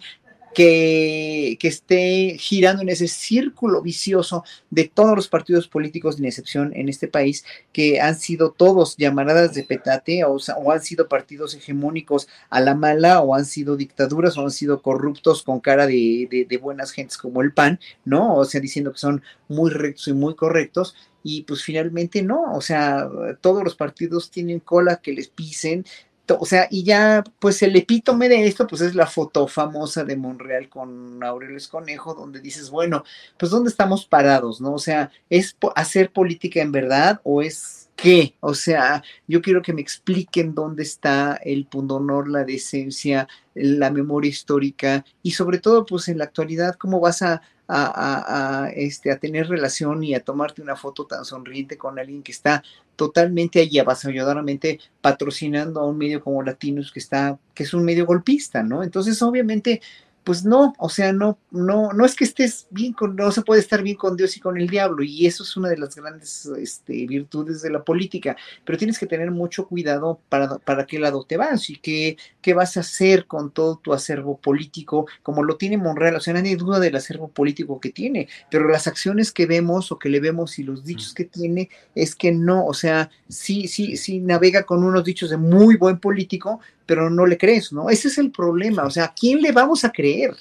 [0.55, 6.89] que, esté girando en ese círculo vicioso de todos los partidos políticos, sin excepción en
[6.89, 10.39] este país, que han sido todos llamaradas de petate o,
[10.71, 15.43] han sido partidos hegemónicos a la mala o han sido dictaduras o han sido corruptos
[15.43, 18.37] con cara de, de, de buenas gentes como el PAN, ¿no?
[18.37, 20.95] O sea, diciendo que son muy rectos y muy correctos
[21.29, 25.85] y pues finalmente no, o sea, todos los partidos tienen cola que les pisen,
[26.29, 30.17] o sea, y ya, pues el epítome de esto, pues es la foto famosa de
[30.17, 33.05] Monreal con Aurelio Esconejo, donde dices, bueno,
[33.37, 34.73] pues ¿dónde estamos parados, no?
[34.75, 38.35] O sea, ¿es hacer política en verdad o es qué?
[38.41, 44.29] O sea, yo quiero que me expliquen dónde está el pundonor, la decencia, la memoria
[44.29, 49.49] histórica y sobre todo, pues en la actualidad, cómo vas a, a, este, a tener
[49.49, 52.63] relación y a tomarte una foto tan sonriente con alguien que está
[52.95, 58.07] totalmente allí avasalladoramente patrocinando a un medio como Latinos que está, que es un medio
[58.07, 58.83] golpista, ¿no?
[58.83, 59.81] Entonces, obviamente,
[60.27, 63.61] pues no, o sea, no, no, no es que estés bien con, no se puede
[63.61, 66.47] estar bien con Dios y con el diablo, y eso es una de las grandes
[66.59, 71.23] este, virtudes de la política, pero tienes que tener mucho cuidado para, para qué lado
[71.23, 75.59] te vas y qué, qué vas a hacer con todo tu acervo político, como lo
[75.59, 79.47] tiene Monreal, o sea, nadie duda del acervo político que tiene, pero las acciones que
[79.47, 83.11] vemos o que le vemos y los dichos que tiene es que no, o sea,
[83.29, 87.73] sí, sí, sí navega con unos dichos de muy buen político, pero no le crees,
[87.73, 87.91] ¿no?
[87.91, 90.35] Ese es el problema, o sea, ¿a quién le vamos a creer?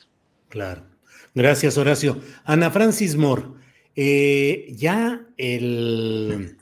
[0.49, 0.83] Claro.
[1.33, 2.21] Gracias, Horacio.
[2.45, 3.43] Ana Francis Moore,
[3.93, 6.55] eh, ya el,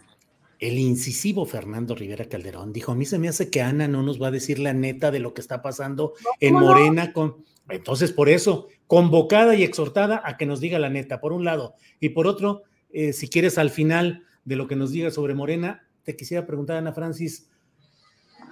[0.57, 4.19] el incisivo Fernando Rivera Calderón dijo, a mí se me hace que Ana no nos
[4.21, 7.43] va a decir la neta de lo que está pasando en Morena con...
[7.69, 11.75] Entonces, por eso, convocada y exhortada a que nos diga la neta, por un lado.
[11.99, 15.87] Y por otro, eh, si quieres al final de lo que nos diga sobre Morena,
[16.03, 17.49] te quisiera preguntar, Ana Francis,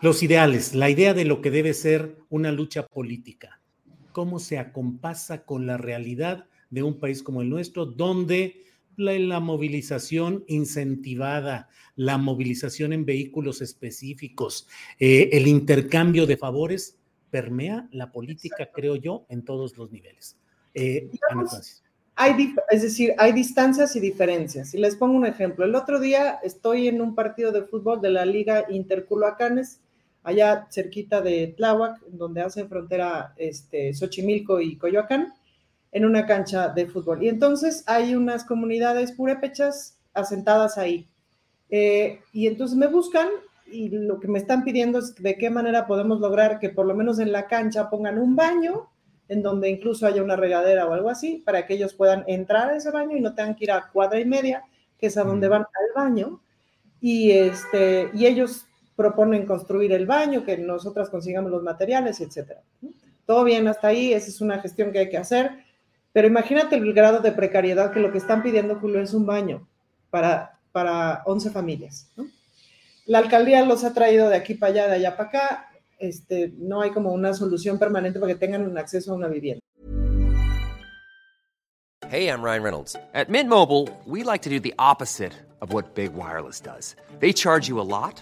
[0.01, 3.61] los ideales, la idea de lo que debe ser una lucha política,
[4.11, 8.65] cómo se acompasa con la realidad de un país como el nuestro, donde
[8.97, 14.67] la, movilización incentivada, la movilización en vehículos específicos,
[14.99, 16.97] eh, el intercambio de favores,
[17.29, 20.35] permea la política, creo yo, en todos los niveles.
[20.73, 21.09] Eh,
[22.15, 24.73] hay, es decir, hay distancias y diferencias.
[24.73, 25.63] Y les pongo un ejemplo.
[25.63, 29.80] El otro día estoy en un partido de fútbol de la Liga Interculoacanes
[30.23, 35.33] allá cerquita de Tláhuac, donde hacen frontera este, Xochimilco y Coyoacán,
[35.91, 37.23] en una cancha de fútbol.
[37.23, 41.07] Y entonces hay unas comunidades purépechas asentadas ahí.
[41.69, 43.27] Eh, y entonces me buscan
[43.71, 46.93] y lo que me están pidiendo es de qué manera podemos lograr que por lo
[46.93, 48.89] menos en la cancha pongan un baño
[49.29, 52.75] en donde incluso haya una regadera o algo así, para que ellos puedan entrar a
[52.75, 54.65] ese baño y no tengan que ir a cuadra y media,
[54.99, 56.41] que es a donde van al baño,
[56.99, 58.65] y, este, y ellos
[59.01, 62.61] proponen construir el baño, que nosotras consigamos los materiales, etcétera.
[63.25, 65.51] Todo bien hasta ahí, esa es una gestión que hay que hacer,
[66.13, 69.67] pero imagínate el grado de precariedad que lo que están pidiendo, Julio, es un baño
[70.11, 72.11] para, para 11 familias.
[73.07, 76.81] La alcaldía los ha traído de aquí para allá, de allá para acá, este, no
[76.81, 79.61] hay como una solución permanente para que tengan un acceso a una vivienda.
[82.09, 82.95] Hey, I'm Ryan Reynolds.
[83.13, 86.95] At Mint Mobile, we like to do the opposite of what Big Wireless does.
[87.19, 88.21] They charge you a lot.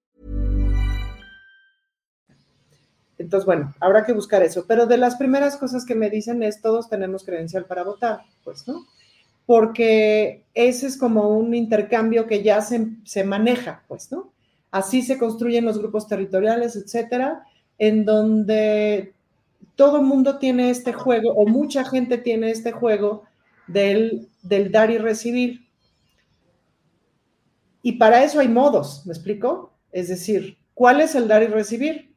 [3.21, 4.65] Entonces, bueno, habrá que buscar eso.
[4.67, 8.67] Pero de las primeras cosas que me dicen es, todos tenemos credencial para votar, pues,
[8.67, 8.85] ¿no?
[9.45, 14.31] Porque ese es como un intercambio que ya se, se maneja, pues, ¿no?
[14.71, 17.43] Así se construyen los grupos territoriales, etcétera,
[17.77, 19.13] en donde
[19.75, 23.23] todo mundo tiene este juego, o mucha gente tiene este juego
[23.67, 25.67] del, del dar y recibir.
[27.83, 29.73] Y para eso hay modos, ¿me explico?
[29.91, 32.10] Es decir, ¿cuál es el dar y recibir?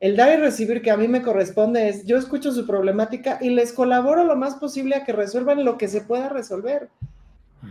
[0.00, 3.50] El dar y recibir que a mí me corresponde es, yo escucho su problemática y
[3.50, 6.88] les colaboro lo más posible a que resuelvan lo que se pueda resolver.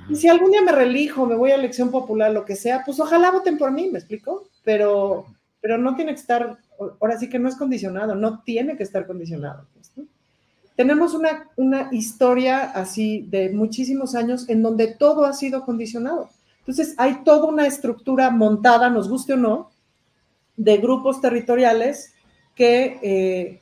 [0.07, 2.99] Y si algún día me relijo, me voy a elección popular, lo que sea, pues
[2.99, 4.47] ojalá voten por mí, ¿me explico?
[4.63, 5.25] Pero,
[5.59, 6.59] pero no tiene que estar,
[7.01, 9.65] ahora sí que no es condicionado, no tiene que estar condicionado.
[9.73, 10.07] Pues,
[10.75, 16.29] Tenemos una, una historia así de muchísimos años en donde todo ha sido condicionado.
[16.59, 19.71] Entonces hay toda una estructura montada, nos guste o no,
[20.55, 22.13] de grupos territoriales
[22.59, 23.61] que eh,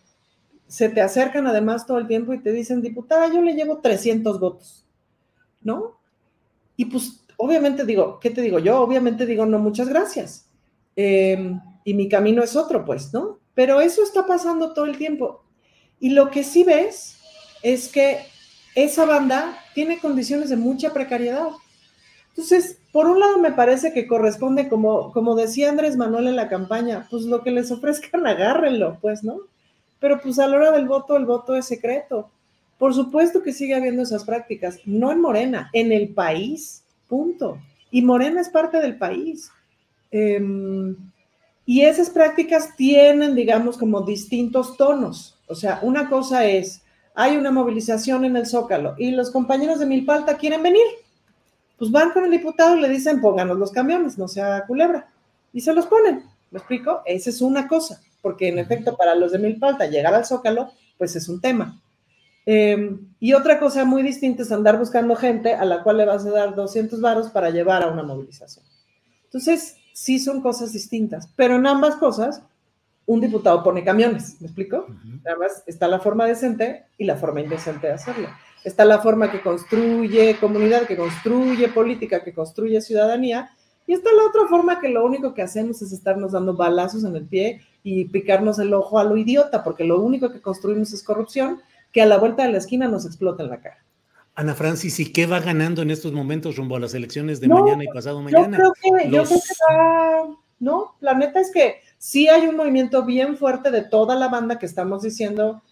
[0.65, 4.39] se te acercan además todo el tiempo y te dicen, diputada, yo le llevo 300
[4.39, 4.87] votos,
[5.61, 5.99] ¿no?
[6.75, 8.57] Y pues obviamente digo, ¿qué te digo?
[8.57, 10.49] Yo obviamente digo, no, muchas gracias.
[10.95, 13.39] Em, y mi camino es otro, pues, ¿no?
[13.53, 15.43] Pero eso está pasando todo el tiempo.
[15.99, 17.19] Y lo que sí ves
[17.61, 18.21] es que
[18.73, 21.49] esa banda tiene condiciones de mucha precariedad.
[22.37, 26.49] Entonces, por un lado me parece que corresponde, como, como decía Andrés Manuel en la
[26.49, 29.39] campaña, pues lo que les ofrezcan, agárrenlo, pues, ¿no?
[29.99, 32.29] Pero pues a la hora del voto, el voto es secreto.
[32.77, 37.57] Por supuesto que sigue habiendo esas prácticas, no en Morena, en el país, punto.
[37.89, 39.49] Y Morena es parte del país.
[40.11, 40.95] Em,
[41.65, 45.39] y esas prácticas tienen, digamos, como distintos tonos.
[45.47, 46.83] O sea, una cosa es,
[47.15, 50.85] hay una movilización en el Zócalo y los compañeros de Milpalta quieren venir
[51.77, 55.09] pues van con el diputado y le dicen, pónganos los camiones, no sea culebra.
[55.53, 56.23] Y se los ponen.
[56.49, 57.01] ¿Me explico?
[57.05, 61.15] Esa es una cosa, porque en efecto para los de Milpalta llegar al Zócalo, pues
[61.15, 61.79] es un tema.
[62.45, 66.25] Em, y otra cosa muy distinta es andar buscando gente a la cual le vas
[66.25, 68.65] a dar 200 varos para llevar a una movilización.
[69.25, 72.41] Entonces, sí son cosas distintas, pero en ambas cosas,
[73.05, 74.87] un diputado pone camiones, ¿me explico?
[75.25, 78.29] Además, está la forma decente y la forma indecente de hacerlo
[78.67, 83.49] está la forma que construye comunidad, que construye política, que construye ciudadanía,
[83.85, 87.15] y está la otra forma que lo único que hacemos es estarnos dando balazos en
[87.15, 91.03] el pie y picarnos el ojo a lo idiota, porque lo único que construimos es
[91.03, 91.61] corrupción,
[91.93, 93.77] que a la vuelta de la esquina nos explota en la cara.
[94.35, 97.83] Ana Francis, ¿y qué va ganando en estos momentos rumbo a las elecciones de mañana
[97.83, 98.57] y pasado mañana?
[98.57, 102.55] Yo creo que, yo creo que va, no, la neta es que sí hay un
[102.55, 105.63] movimiento bien fuerte de toda la banda que estamos diciendo,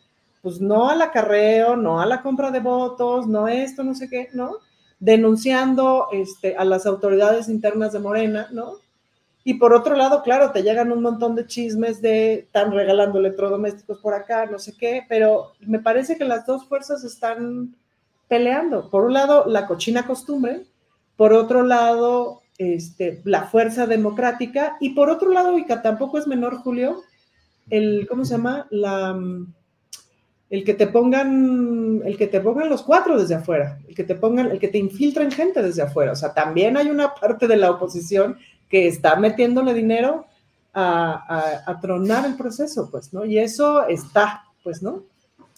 [0.46, 4.30] pues no al acarreo, no a la compra de votos, no esto, no sé qué,
[4.34, 4.60] ¿no?
[5.00, 8.76] Denunciando este, a las autoridades internas de Morena, ¿no?
[9.44, 13.98] Y por otro lado, claro, te llegan un montón de chismes de están regalando electrodomésticos
[13.98, 17.76] por acá, no sé qué, pero me parece que las dos fuerzas están
[18.28, 18.92] peleando.
[18.92, 20.68] Por un lado, la cochina costumbre,
[21.18, 26.28] por otro lado, este, la fuerza democrática, y por otro lado, y que tampoco es
[26.28, 27.02] menor, Julio,
[27.72, 28.68] el, ¿cómo se llama?
[28.70, 29.18] La
[30.56, 34.16] el que te pongan, el que te pongan los cuatro desde afuera, el que te
[34.16, 36.14] pongan, el que te infiltren gente desde afuera.
[36.14, 38.38] O sea, también hay una parte de la oposición
[38.70, 40.26] que está metiéndole dinero
[40.74, 43.26] a, tronar el proceso, pues, ¿no?
[43.26, 45.04] Y eso está, pues, ¿no?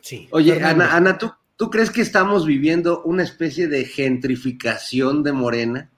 [0.01, 0.27] Sí.
[0.31, 5.91] Oye, Ana, Ana ¿tú, ¿tú crees que estamos viviendo una especie de gentrificación de Morena?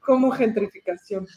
[0.00, 1.28] ¿Cómo gentrificación?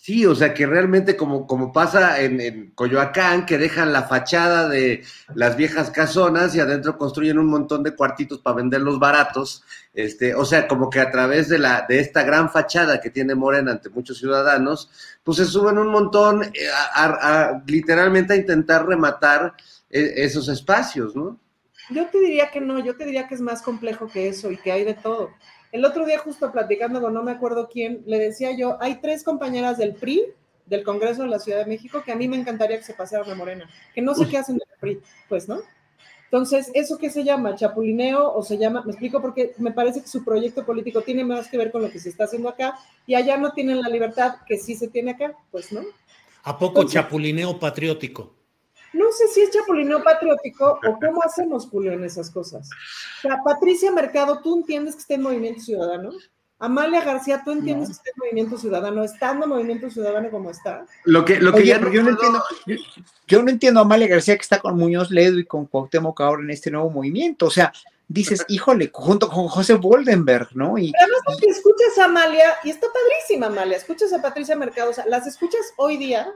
[0.00, 5.04] Sí, o sea que realmente como, como pasa en, Coyoacán, que dejan la fachada de
[5.34, 10.46] las viejas casonas y adentro construyen un montón de cuartitos para venderlos baratos, este, o
[10.46, 13.90] sea, como que a través de la, de esta gran fachada que tiene Morena ante
[13.90, 14.88] muchos ciudadanos,
[15.22, 16.50] pues se suben un montón eh,
[17.66, 19.52] literalmente a intentar rematar
[19.90, 21.38] eh, esos espacios, ¿no?
[21.90, 24.56] Yo te diría que no, yo te diría que es más complejo que eso y
[24.56, 25.30] que hay de todo.
[25.72, 29.22] El otro día, justo platicando con no me acuerdo quién, le decía yo, hay tres
[29.22, 30.22] compañeras del PRI,
[30.66, 33.30] del Congreso de la Ciudad de México, que a mí me encantaría que se pasaran
[33.30, 35.60] a Morena, que no sé qué hacen del PRI, pues, ¿no?
[36.24, 37.54] Entonces, ¿eso qué se llama?
[37.54, 38.82] ¿Chapulineo o se llama?
[38.82, 41.90] Me explico porque me parece que su proyecto político tiene más que ver con lo
[41.90, 45.12] que se está haciendo acá y allá no tienen la libertad que sí se tiene
[45.12, 45.82] acá, pues, ¿no?
[46.42, 48.37] ¿A poco chapulineo patriótico?
[48.92, 52.68] No sé si es chapulineo patriótico o cómo hacemos, Julio, en esas cosas.
[53.18, 56.10] O sea, Patricia Mercado, ¿tú entiendes que está en Movimiento Ciudadano?
[56.60, 59.04] Amalia García, ¿tú entiendes que está en Movimiento Ciudadano?
[59.04, 60.86] ¿Estando en Movimiento Ciudadano como está?
[61.04, 62.42] Lo que, lo que ya yo no entiendo,
[63.26, 66.42] yo, no entiendo a Amalia García que está con Muñoz Ledo y con Cuauhtémoc ahora
[66.42, 67.46] en este nuevo movimiento.
[67.46, 67.72] O sea,
[68.08, 70.76] dices, híjole, junto con José Boldenberg, ¿no?
[70.78, 74.94] Y, además, que escuchas a Amalia, y está padrísima Amalia, escuchas a Patricia Mercado, o
[74.94, 76.34] sea, las escuchas hoy día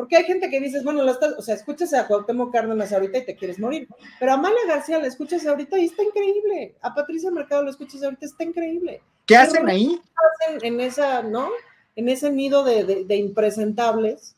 [0.00, 3.18] porque hay gente que dices, bueno, la estás, o sea, escuchas a Cuauhtémoc Cárdenas ahorita
[3.18, 3.86] y te quieres morir.
[4.18, 6.74] Pero a Amalia García la escuchas ahorita y está increíble.
[6.80, 9.02] A Patricia Mercado la escuchas ahorita, está increíble.
[9.26, 10.00] ¿Qué hacen ahí?
[10.02, 11.50] ¿Qué hacen en esa, no?
[11.96, 14.36] En ese nido de, impresentables.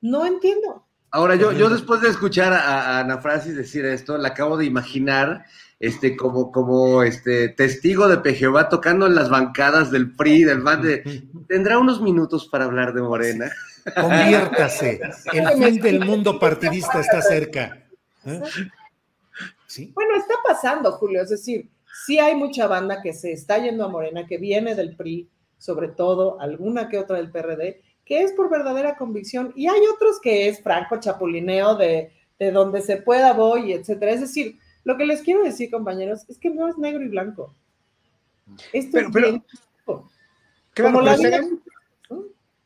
[0.00, 0.86] No entiendo.
[1.10, 5.44] Ahora, yo, yo después de escuchar a, Ana Francis decir esto, la acabo de imaginar
[5.80, 10.82] este, como, como este, testigo de Pejehová tocando en las bancadas del PRI, del MAN,
[11.46, 13.50] tendrá unos minutos para hablar de Morena.
[13.94, 15.00] Conviértase.
[15.32, 17.84] El fin del mundo partidista está cerca.
[18.24, 18.40] ¿Eh?
[19.92, 21.22] Bueno, está pasando, Julio.
[21.22, 21.68] Es decir,
[22.06, 25.28] sí hay mucha banda que se está yendo a Morena, que viene del PRI,
[25.58, 29.52] sobre todo alguna que otra del PRD, que es por verdadera convicción.
[29.56, 32.12] Y hay otros que es franco chapulineo de,
[32.52, 34.12] donde se pueda voy, etcétera.
[34.12, 37.54] Es decir, lo que les quiero decir, compañeros, es que no es negro y blanco.
[38.72, 39.42] Esto es bien.
[40.76, 41.16] Como la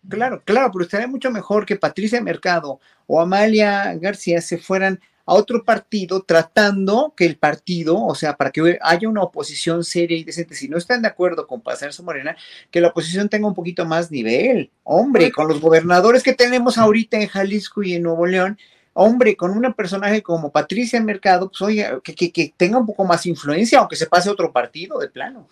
[0.08, 5.34] Claro, claro, pero estaría mucho mejor que Patricia Mercado o Amalia García se fueran a
[5.34, 10.24] otro partido tratando que el partido, o sea, para que haya una oposición seria y
[10.24, 12.34] decente, si no están de acuerdo con su Morena,
[12.70, 14.70] que la oposición tenga un poquito más nivel.
[14.84, 18.58] Hombre, con los gobernadores que tenemos ahorita en Jalisco y en Nuevo León,
[18.94, 23.26] hombre, con un personaje como Patricia Mercado, pues oye, que, que tenga un poco más
[23.26, 25.46] influencia, aunque se pase a otro partido de plano.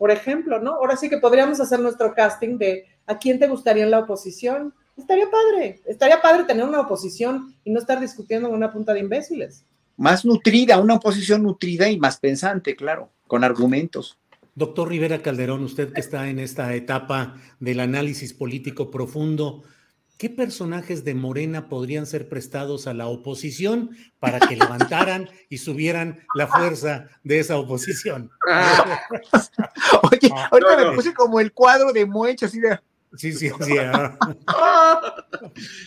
[0.00, 0.76] Por ejemplo, ¿no?
[0.76, 4.72] Ahora sí que podríamos hacer nuestro casting de a quién te gustaría en la oposición.
[4.96, 9.00] Estaría padre, estaría padre tener una oposición y no estar discutiendo en una punta de
[9.00, 9.66] imbéciles.
[9.98, 14.16] Más nutrida, una oposición nutrida y más pensante, claro, con argumentos.
[14.54, 19.64] Doctor Rivera Calderón, usted que está en esta etapa del análisis político profundo,
[20.20, 26.20] ¿qué personajes de Morena podrían ser prestados a la oposición para que levantaran y subieran
[26.34, 28.30] la fuerza de esa oposición?
[30.02, 32.78] Oye, ahorita me puse como el cuadro de Muecho, así de...
[33.16, 33.74] Sí, sí, sí.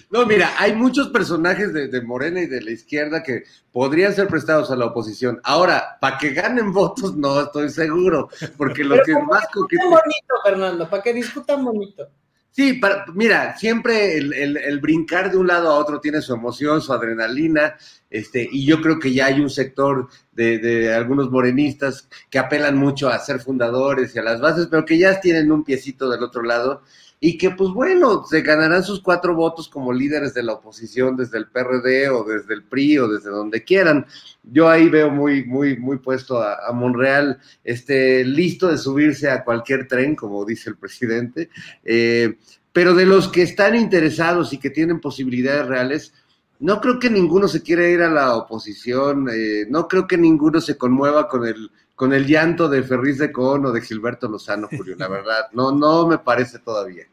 [0.10, 4.72] no, mira, hay muchos personajes de, Morena y de la izquierda que podrían ser prestados
[4.72, 5.40] a la oposición.
[5.44, 9.78] Ahora, para que ganen votos, no estoy seguro, porque lo que más que...
[9.78, 12.10] bonito, Fernando, para que discutan bonito.
[12.56, 12.80] Sí,
[13.16, 17.76] mira, siempre el, brincar de un lado a otro tiene su emoción, su adrenalina,
[18.12, 22.78] este, y yo creo que ya hay un sector de, de, algunos morenistas que apelan
[22.78, 26.22] mucho a ser fundadores y a las bases, pero que ya tienen un piecito del
[26.22, 26.84] otro lado
[27.26, 31.38] y que pues bueno, se ganarán sus cuatro votos como líderes de la oposición desde
[31.38, 34.06] el PRD o desde el PRI o desde donde quieran.
[34.44, 39.88] Yo ahí veo muy, muy, muy puesto a, Monreal, este, listo de subirse a cualquier
[39.88, 41.50] tren, como dice el presidente,
[41.86, 42.40] eh,
[42.74, 46.14] pero de los que están interesados y que tienen posibilidades reales,
[46.60, 50.60] no creo que ninguno se quiera ir a la oposición, eh, no creo que ninguno
[50.60, 54.68] se conmueva con el con el llanto de Ferriz de Cohn o de Gilberto Lozano,
[54.68, 57.06] Julio, la verdad, no, no me parece todavía.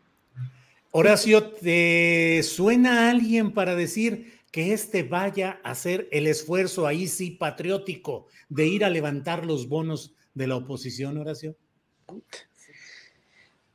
[0.93, 7.31] Horacio, ¿te suena alguien para decir que este vaya a hacer el esfuerzo ahí sí
[7.31, 11.57] patriótico de ir a levantar los bonos de la oposición, Horacio?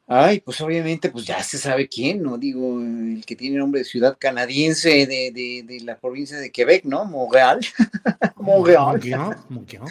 [0.08, 2.38] Ay, pues obviamente, pues ya se sabe quién, ¿no?
[2.38, 5.32] Digo, el que tiene nombre de ciudad canadiense de,
[5.66, 7.06] de, la provincia de Quebec, ¿no?
[7.06, 7.60] Montreal.
[9.50, 9.90] Montreal.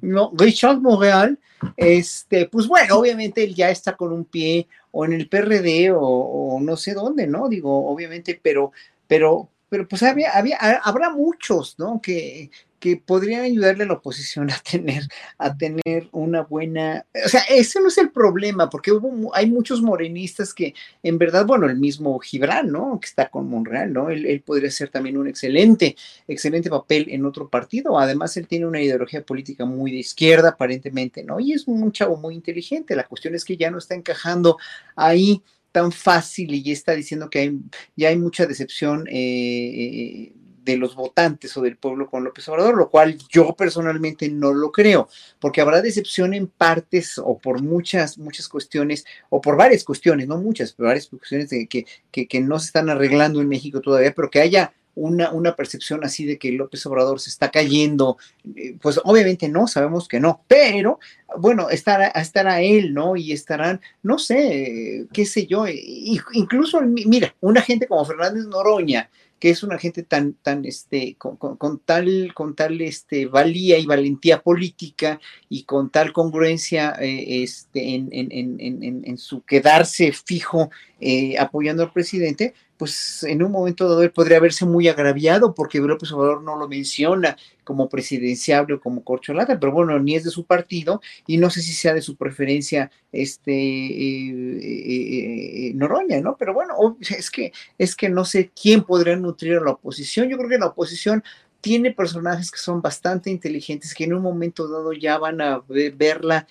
[0.00, 1.36] No, Richard Montreal.
[1.76, 6.58] Este, pues bueno, obviamente él ya está con un pie o en el PRD o,
[6.60, 7.48] no sé dónde, ¿no?
[7.48, 8.70] Digo, obviamente, pero,
[9.08, 12.00] pero, pero pues había, había, habrá muchos, ¿no?
[12.00, 12.50] Que,
[12.86, 15.08] que podrían ayudarle a la oposición a tener,
[15.38, 18.92] a tener una buena, o sea, ese no es el problema, porque
[19.34, 20.72] hay muchos morenistas que
[21.02, 23.00] en verdad, bueno, el mismo Gibran, ¿no?
[23.00, 24.08] Que está con Monreal, ¿no?
[24.10, 25.96] Él, podría ser también un excelente,
[26.28, 27.98] excelente papel en otro partido.
[27.98, 31.40] Además, él tiene una ideología política muy de izquierda, aparentemente, ¿no?
[31.40, 32.94] Y es un chavo muy inteligente.
[32.94, 34.58] La cuestión es que ya no está encajando
[34.94, 37.58] ahí tan fácil y ya está diciendo que hay,
[37.96, 40.32] ya hay mucha decepción eh,
[40.66, 44.72] de los votantes o del pueblo con López Obrador, lo cual yo personalmente no lo
[44.72, 45.08] creo,
[45.38, 50.38] porque habrá decepción en partes o por muchas, muchas cuestiones, o por varias cuestiones, no
[50.38, 54.28] muchas, pero varias cuestiones de que, que, no se están arreglando en México todavía, pero
[54.28, 58.16] que haya una, una, percepción así de que López Obrador se está cayendo,
[58.56, 60.98] eh, pues obviamente no, sabemos que no, pero
[61.38, 63.14] bueno, estará, estará él, ¿no?
[63.14, 69.50] Y estarán, no sé, qué sé yo, incluso, mira, una gente como Fernández Noroña, que
[69.50, 75.20] es una gente tan, tan, este, con, tal, con tal, este, valía y valentía política
[75.48, 80.70] y con tal congruencia, eh, este, en, en, en, en, su quedarse fijo
[81.00, 85.78] eh, apoyando al presidente, pues en un momento dado él podría verse muy agraviado porque
[85.78, 90.30] López Obrador no lo menciona como presidenciable o como corcholata, pero bueno, ni es de
[90.30, 96.20] su partido y no sé si sea de su preferencia este eh, eh, eh, Noroña,
[96.20, 96.36] ¿no?
[96.38, 100.28] Pero bueno, es que es que no sé quién podría nutrir a la oposición.
[100.28, 101.24] Yo creo que la oposición
[101.60, 106.46] tiene personajes que son bastante inteligentes que en un momento dado ya van a verla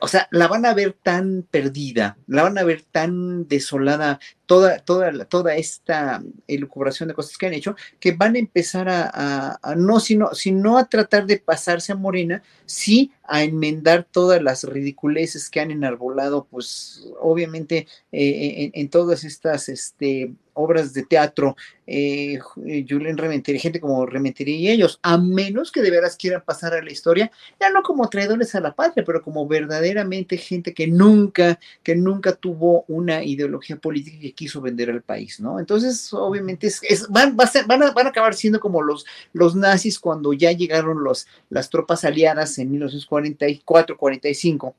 [0.00, 4.78] o sea, la van a ver tan perdida, la van a ver tan desolada, toda,
[4.80, 9.98] toda, toda esta elucubración de cosas que han hecho, que van a empezar a, no,
[9.98, 15.60] sino, sino a tratar de pasarse a Morena, sí a enmendar todas las ridiculeces que
[15.60, 21.56] han enarbolado, pues obviamente eh, en, todas estas este, obras de teatro,
[21.86, 26.74] eh, Julián Rementería, gente como Rementería y ellos, a menos que de veras quieran pasar
[26.74, 30.86] a la historia, ya no como traidores a la patria, pero como verdaderamente gente que
[30.86, 35.58] nunca, que nunca tuvo una ideología política que quiso vender al país, ¿no?
[35.58, 37.48] Entonces, obviamente, es, van, van,
[37.82, 42.04] a, van, a, acabar siendo como los, los nazis cuando ya llegaron los, las tropas
[42.04, 44.74] aliadas en 1944, 45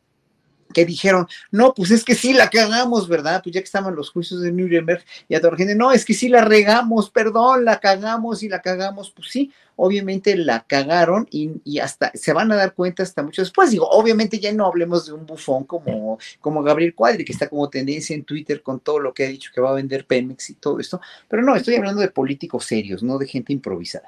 [0.73, 3.41] que dijeron, no, pues es que sí la cagamos, ¿verdad?
[3.43, 6.03] Pues ya que estaban los juicios de Nuremberg y a toda la gente, no, es
[6.05, 11.27] que sí la regamos, perdón, la cagamos y la cagamos, pues sí, obviamente la cagaron
[11.31, 13.71] y, hasta se van a dar cuenta hasta mucho después.
[13.71, 17.69] Digo, obviamente ya no hablemos de un bufón como, como Gabriel Cuadri, que está como
[17.69, 20.55] tendencia en Twitter con todo lo que ha dicho que va a vender Pemex y
[20.55, 24.07] todo esto, pero no, estoy hablando de políticos serios, no de gente improvisada.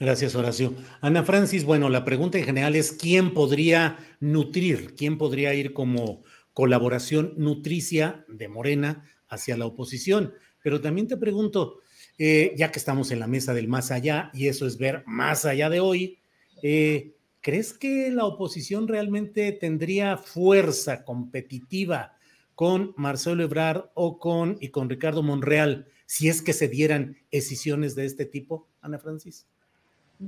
[0.00, 0.74] Gracias, Horacio.
[1.00, 6.24] Ana Francis, bueno, la pregunta en general es quién podría nutrir, quién podría ir como
[6.52, 10.34] colaboración nutricia de Morena hacia la oposición.
[10.62, 11.80] Pero también te pregunto,
[12.18, 15.44] eh, ya que estamos en la mesa del más allá, y eso es ver más
[15.44, 16.18] allá de hoy,
[16.62, 22.16] eh, ¿crees que la oposición realmente tendría fuerza competitiva
[22.56, 27.94] con Marcelo Ebrard o con y con Ricardo Monreal si es que se dieran decisiones
[27.94, 29.46] de este tipo, Ana Francis?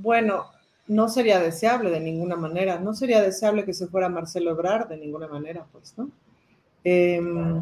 [0.01, 0.45] Bueno,
[0.87, 4.97] no sería deseable de ninguna manera, no sería deseable que se fuera Marcelo Ebrard de
[4.97, 6.09] ninguna manera, pues, ¿no?
[6.83, 7.61] Em,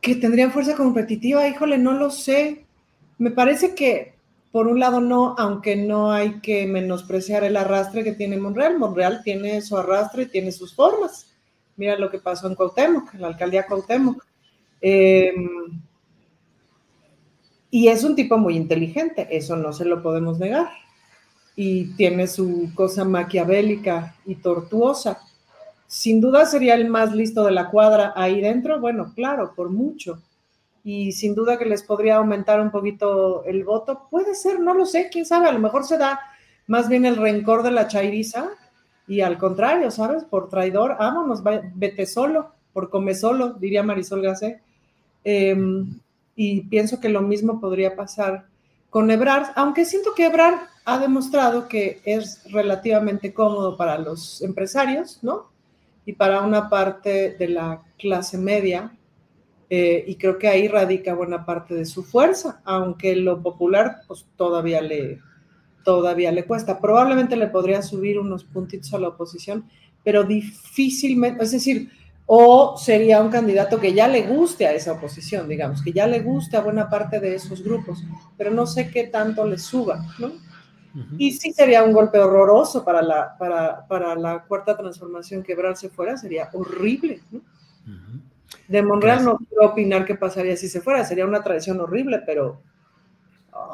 [0.00, 2.64] que tendrían fuerza competitiva, híjole, no lo sé.
[3.18, 4.14] Me parece que,
[4.50, 8.78] por un lado, no, aunque no hay que menospreciar el arrastre que tiene Monreal.
[8.78, 11.32] Monreal tiene su arrastre y tiene sus formas.
[11.76, 14.24] Mira lo que pasó en Cuauhtémoc, en la alcaldía Cuauhtémoc.
[14.80, 15.82] Em,
[17.70, 20.68] y es un tipo muy inteligente, eso no se lo podemos negar.
[21.54, 25.20] Y tiene su cosa maquiavélica y tortuosa.
[25.86, 30.22] Sin duda sería el más listo de la cuadra ahí dentro, bueno, claro, por mucho.
[30.82, 34.06] Y sin duda que les podría aumentar un poquito el voto.
[34.10, 36.18] Puede ser, no lo sé, quién sabe, a lo mejor se da
[36.66, 38.50] más bien el rencor de la chairiza
[39.06, 40.24] y al contrario, ¿sabes?
[40.24, 41.42] Por traidor, vámonos,
[41.74, 44.60] vete solo, por come solo, diría Marisol Gacé.
[45.24, 46.00] Em,
[46.34, 48.46] y pienso que lo mismo podría pasar
[48.90, 55.18] con Ebrard, aunque siento que Ebrard ha demostrado que es relativamente cómodo para los empresarios,
[55.22, 55.50] ¿no?
[56.04, 58.92] Y para una parte de la clase media,
[59.70, 64.26] eh, y creo que ahí radica buena parte de su fuerza, aunque lo popular pues
[64.36, 65.20] todavía le,
[65.84, 66.78] todavía le cuesta.
[66.78, 69.64] Probablemente le podría subir unos puntitos a la oposición,
[70.04, 71.90] pero difícilmente, es decir,
[72.26, 76.20] o sería un candidato que ya le guste a esa oposición, digamos, que ya le
[76.20, 78.04] guste a buena parte de esos grupos,
[78.36, 80.32] pero no sé qué tanto le suba, ¿no?
[81.16, 86.16] Y sí sería un golpe horroroso para la, para, para la cuarta transformación quebrarse fuera,
[86.16, 87.40] sería horrible, ¿no?
[88.68, 92.60] De Monreal no quiero opinar qué pasaría si se fuera, sería una traición horrible, pero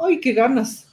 [0.02, 0.88] ¡ay, qué ganas!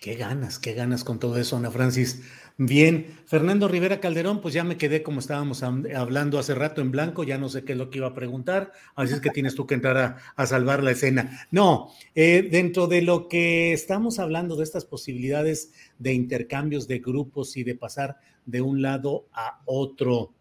[0.00, 2.22] Qué ganas, qué ganas con todo eso, Ana Francis.
[2.56, 7.24] Bien, Fernando Rivera Calderón, pues ya me quedé como estábamos hablando hace rato en blanco,
[7.24, 9.66] ya no sé qué es lo que iba a preguntar, así es que tienes tú
[9.66, 11.48] que entrar a, salvar la escena.
[11.50, 17.56] No, eh, dentro de lo que estamos hablando de estas posibilidades de intercambios de grupos
[17.56, 20.32] y de pasar de un lado a otro,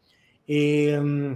[0.46, 1.36] em,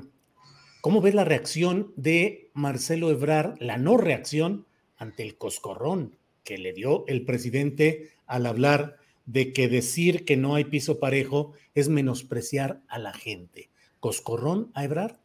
[0.82, 6.72] ¿cómo ves la reacción de Marcelo Ebrar, la no reacción ante el coscorrón que le
[6.72, 8.98] dio el presidente al hablar?
[9.28, 13.70] De que decir que no hay piso parejo es menospreciar a la gente.
[14.00, 15.20] ¿Coscorrón a Ebrar?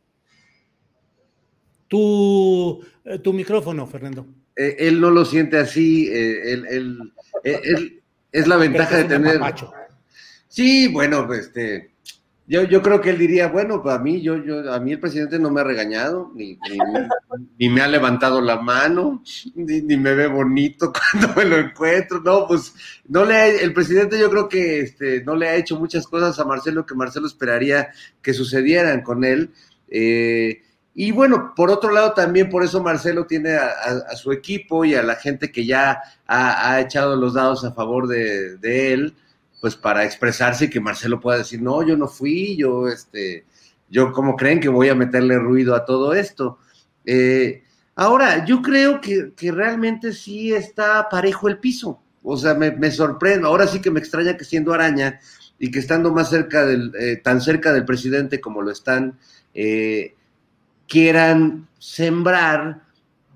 [1.88, 4.26] Tu, eh, tu micrófono, Fernando.
[4.57, 7.12] Eh, él no lo siente así, eh, él,
[8.32, 9.40] es la ventaja de tener...
[10.48, 11.91] Sí, bueno, pues, este,
[12.47, 15.01] yo, yo creo que él diría, bueno, pues a mí, yo, yo, a mí el
[15.01, 16.59] presidente no me ha regañado, ni,
[17.57, 19.22] ni, me ha levantado la mano,
[19.55, 22.20] ni, me ve bonito cuando me lo encuentro.
[22.20, 22.74] No, pues
[23.09, 26.45] no le el presidente yo creo que este, no le ha hecho muchas cosas a
[26.45, 27.90] Marcelo que Marcelo esperaría
[28.20, 29.51] que sucedieran con él.
[29.88, 30.62] Eh,
[30.95, 35.03] y bueno, por otro lado, también por eso Marcelo tiene a, su equipo y a
[35.03, 39.14] la gente que ya ha, echado los dados a favor de, de él
[39.62, 43.44] pues para expresarse y que Marcelo pueda decir, no, yo no fui, yo, este,
[43.88, 46.58] yo, ¿cómo creen que voy a meterle ruido a todo esto?
[47.06, 47.62] Eh,
[47.94, 53.46] ahora, yo creo que, realmente sí está parejo el piso, o sea, me, me, sorprende,
[53.46, 55.20] ahora sí que me extraña que siendo araña
[55.60, 59.16] y que estando más cerca del, eh, tan cerca del presidente como lo están,
[59.54, 60.16] eh,
[60.88, 62.82] quieran sembrar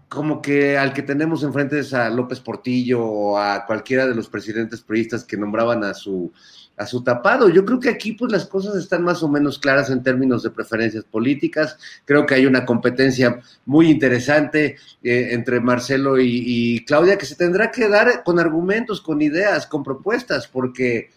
[0.09, 4.29] como que al que tenemos enfrente es a López Portillo o a cualquiera de los
[4.29, 6.33] presidentes periodistas que nombraban a su,
[6.77, 7.49] a su tapado.
[7.49, 10.51] Yo creo que aquí pues las cosas están más o menos claras en términos de
[10.51, 11.79] preferencias políticas.
[12.05, 17.35] Creo que hay una competencia muy interesante eh, entre Marcelo y, y, Claudia que se
[17.35, 21.11] tendrá que dar con argumentos, con ideas, con propuestas, porque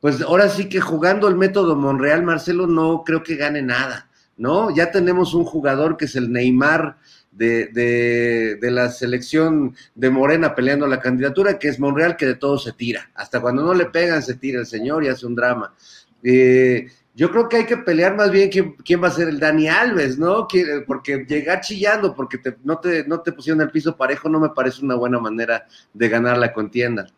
[0.00, 4.72] pues ahora sí que jugando el método Monreal, Marcelo no creo que gane nada, ¿no?
[4.74, 6.98] Ya tenemos un jugador que es el Neymar
[7.38, 12.72] de, la selección de Morena peleando la candidatura, que es Monreal, que de todo se
[12.72, 13.10] tira.
[13.14, 15.74] Hasta cuando no le pegan, se tira el señor y hace un drama.
[16.22, 19.68] Eh, yo creo que hay que pelear más bien quién, va a ser el Dani
[19.68, 20.46] Alves, ¿no?
[20.86, 24.84] Porque llegar chillando porque no, te, no te pusieron el piso parejo no me parece
[24.84, 27.08] una buena manera de ganar la contienda.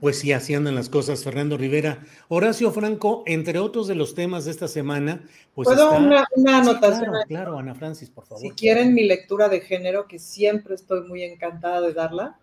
[0.00, 2.04] Pues sí, así andan las cosas, Fernando Rivera.
[2.28, 5.66] Horacio Franco, entre otros de los temas de esta semana, pues.
[5.66, 7.12] ¿Puedo una, anotación?
[7.26, 8.40] claro, Ana Francis, por favor.
[8.40, 12.38] Si quieren mi lectura de género, que siempre estoy muy encantada de darla,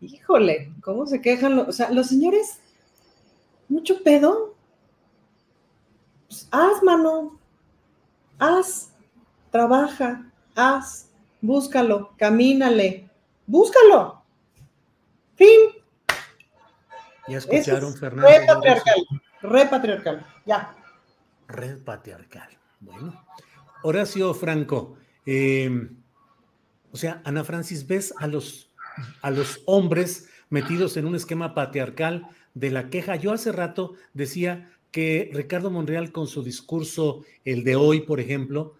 [0.00, 1.56] híjole, ¿cómo se quejan?
[1.56, 2.58] Los, o sea, los señores,
[3.68, 4.54] mucho pedo.
[6.26, 7.38] Pues, haz, mano,
[8.38, 8.92] haz,
[9.50, 11.10] trabaja, haz,
[11.42, 13.10] búscalo, camínale,
[13.46, 14.22] búscalo.
[15.36, 15.77] Fin.
[17.28, 18.28] Ya escucharon, Fernando.
[18.28, 19.06] Re patriarcal,
[19.42, 20.74] re patriarcal, ya.
[21.48, 22.48] Red patriarcal.
[22.80, 23.24] Bueno.
[23.82, 25.88] Horacio Franco, eh,
[26.92, 28.70] o sea, Ana Francis, ¿ves a los,
[29.22, 33.16] a los hombres metidos en un esquema patriarcal de la queja?
[33.16, 38.74] Yo hace rato decía que Ricardo Monreal con su discurso, el de hoy, por ejemplo,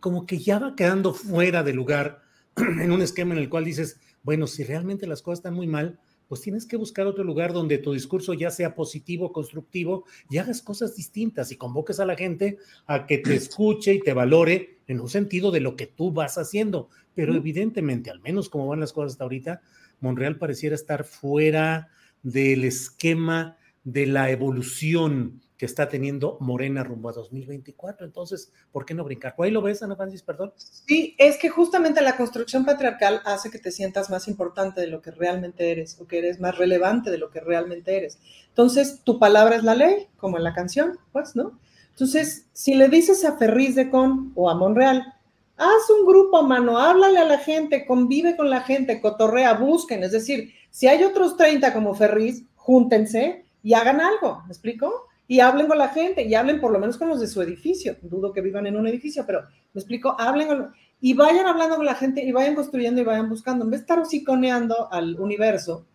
[0.00, 2.22] como que ya va quedando fuera de lugar
[2.56, 5.98] en un esquema en el cual dices, bueno, si realmente las cosas están muy mal,
[6.32, 10.62] pues tienes que buscar otro lugar donde tu discurso ya sea positivo, constructivo y hagas
[10.62, 12.56] cosas distintas y convoques a la gente
[12.86, 16.38] a que te escuche y te valore en un sentido de lo que tú vas
[16.38, 16.88] haciendo.
[17.14, 19.60] Pero evidentemente, al menos como van las cosas hasta ahorita,
[20.00, 21.90] Monreal pareciera estar fuera
[22.22, 28.04] del esquema de la evolución que está teniendo Morena rumbo a 2024.
[28.04, 29.36] Entonces, ¿por qué no brincar?
[29.36, 30.20] ¿Por ahí lo ves, Ana Francis?
[30.20, 30.52] Perdón.
[30.56, 35.00] Sí, es que justamente la construcción patriarcal hace que te sientas más importante de lo
[35.00, 38.18] que realmente eres o que eres más relevante de lo que realmente eres.
[38.48, 41.60] Entonces, tu palabra es la ley, como en la canción, pues, ¿no?
[41.90, 45.14] Entonces, si le dices a Ferriz de Con o a Monreal,
[45.58, 50.02] haz un grupo, mano, háblale a la gente, convive con la gente, cotorrea, busquen.
[50.02, 55.11] Es decir, si hay otros 30 como Ferriz, júntense y hagan algo, ¿me explico?
[55.28, 57.96] Y hablen con la gente y hablen por lo menos con los de su edificio.
[58.02, 59.42] Dudo que vivan en un edificio, pero
[59.72, 60.68] me explico, hablen
[61.00, 63.64] y vayan hablando con la gente y vayan construyendo y vayan buscando.
[63.64, 65.86] En vez de estar hociconeando al universo,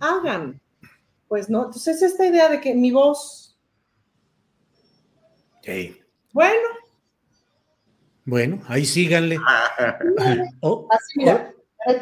[0.00, 0.60] hagan.
[1.28, 3.58] Pues no, entonces esta idea de que mi voz.
[6.32, 6.68] Bueno.
[8.24, 9.38] Bueno, ahí síganle.
[10.60, 11.52] Oh, Así, mira,
[11.86, 11.92] oh.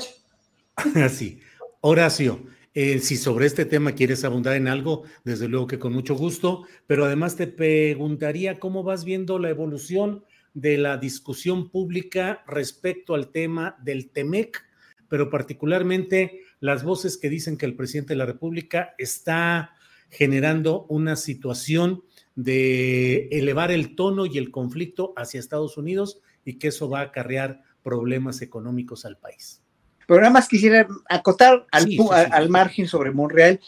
[1.04, 1.40] Así.
[1.80, 2.40] Horacio,
[2.74, 6.66] eh, si sobre este tema quieres abundar en algo, desde luego que con mucho gusto,
[6.88, 13.30] pero además te preguntaría cómo vas viendo la evolución de la discusión pública respecto al
[13.30, 14.60] tema del TEMEC,
[15.08, 19.74] pero particularmente las voces que dicen que el presidente de la República está
[20.10, 22.02] generando una situación
[22.34, 27.04] de elevar el tono y el conflicto hacia Estados Unidos y que eso va a
[27.04, 29.63] acarrear problemas económicos al país.
[30.06, 33.60] Pero nada más quisiera acotar al, margen sobre Monreal.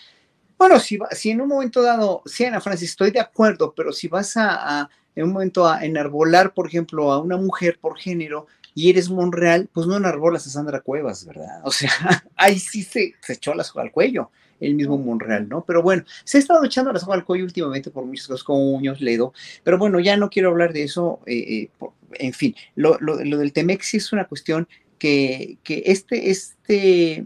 [0.59, 4.09] Bueno, si, si en un momento dado, sí, Ana Francis, estoy de acuerdo, pero si
[4.09, 8.91] vas a, en un momento a enarbolar, por ejemplo, a una mujer por género y
[8.91, 11.61] eres Monreal, pues no enarbolas a Sandra Cuevas, ¿verdad?
[11.64, 11.91] O sea,
[12.37, 14.30] ahí sí se, se echó la soga al cuello
[14.61, 15.64] el mismo Monreal, ¿no?
[15.64, 18.72] Pero bueno, se ha estado echando la soga al cuello últimamente por muchas cosas como
[18.72, 19.32] Muñoz Ledo,
[19.62, 23.39] pero bueno, ya no quiero hablar de eso, eh, eh, en fin, lo, lo, lo
[23.39, 24.68] del Temex sí es una cuestión
[24.99, 27.24] que, este, este,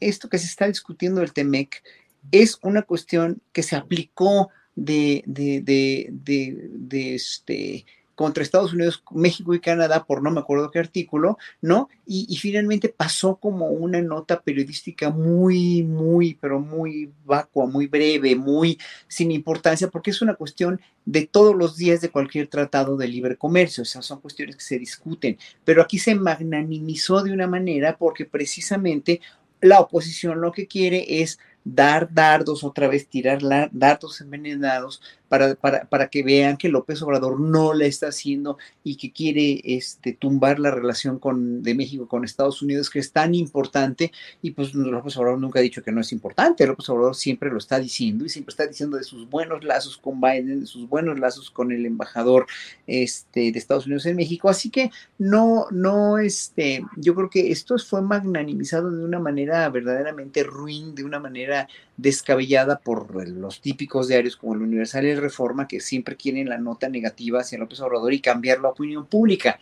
[0.00, 1.82] esto que se está discutiendo del TEMEC
[2.30, 7.84] es una cuestión que se aplicó de, de, de, de este,
[8.14, 11.88] contra Estados Unidos, México y Canadá por no me acuerdo qué artículo, ¿no?
[12.06, 18.78] Y, finalmente pasó como una nota periodística muy, muy, pero muy vacua, muy breve, muy
[19.08, 23.36] sin importancia, porque es una cuestión de todos los días de cualquier tratado de libre
[23.36, 27.96] comercio, o sea, son cuestiones que se discuten, pero aquí se magnanimizó de una manera
[27.96, 29.20] porque precisamente
[29.60, 33.40] la oposición lo que quiere es dar dardos otra vez, tirar
[33.70, 35.00] dardos envenenados
[35.32, 35.54] para,
[35.86, 40.58] para, que vean que López Obrador no le está haciendo y que quiere este, tumbar
[40.58, 44.12] la relación con, de México con Estados Unidos, que es tan importante,
[44.42, 47.56] y pues López Obrador nunca ha dicho que no es importante, López Obrador siempre lo
[47.56, 51.18] está diciendo y siempre está diciendo de sus buenos lazos con Biden, de sus buenos
[51.18, 52.44] lazos con el embajador
[52.86, 57.78] este, de Estados Unidos en México, así que no, no, este, yo creo que esto
[57.78, 64.36] fue magnanimizado de una manera verdaderamente ruin, de una manera descabellada por los típicos diarios
[64.36, 68.12] como el Universal y el Reforma, que siempre quieren la nota negativa hacia López Obrador
[68.12, 69.58] y cambiar la opinión pública.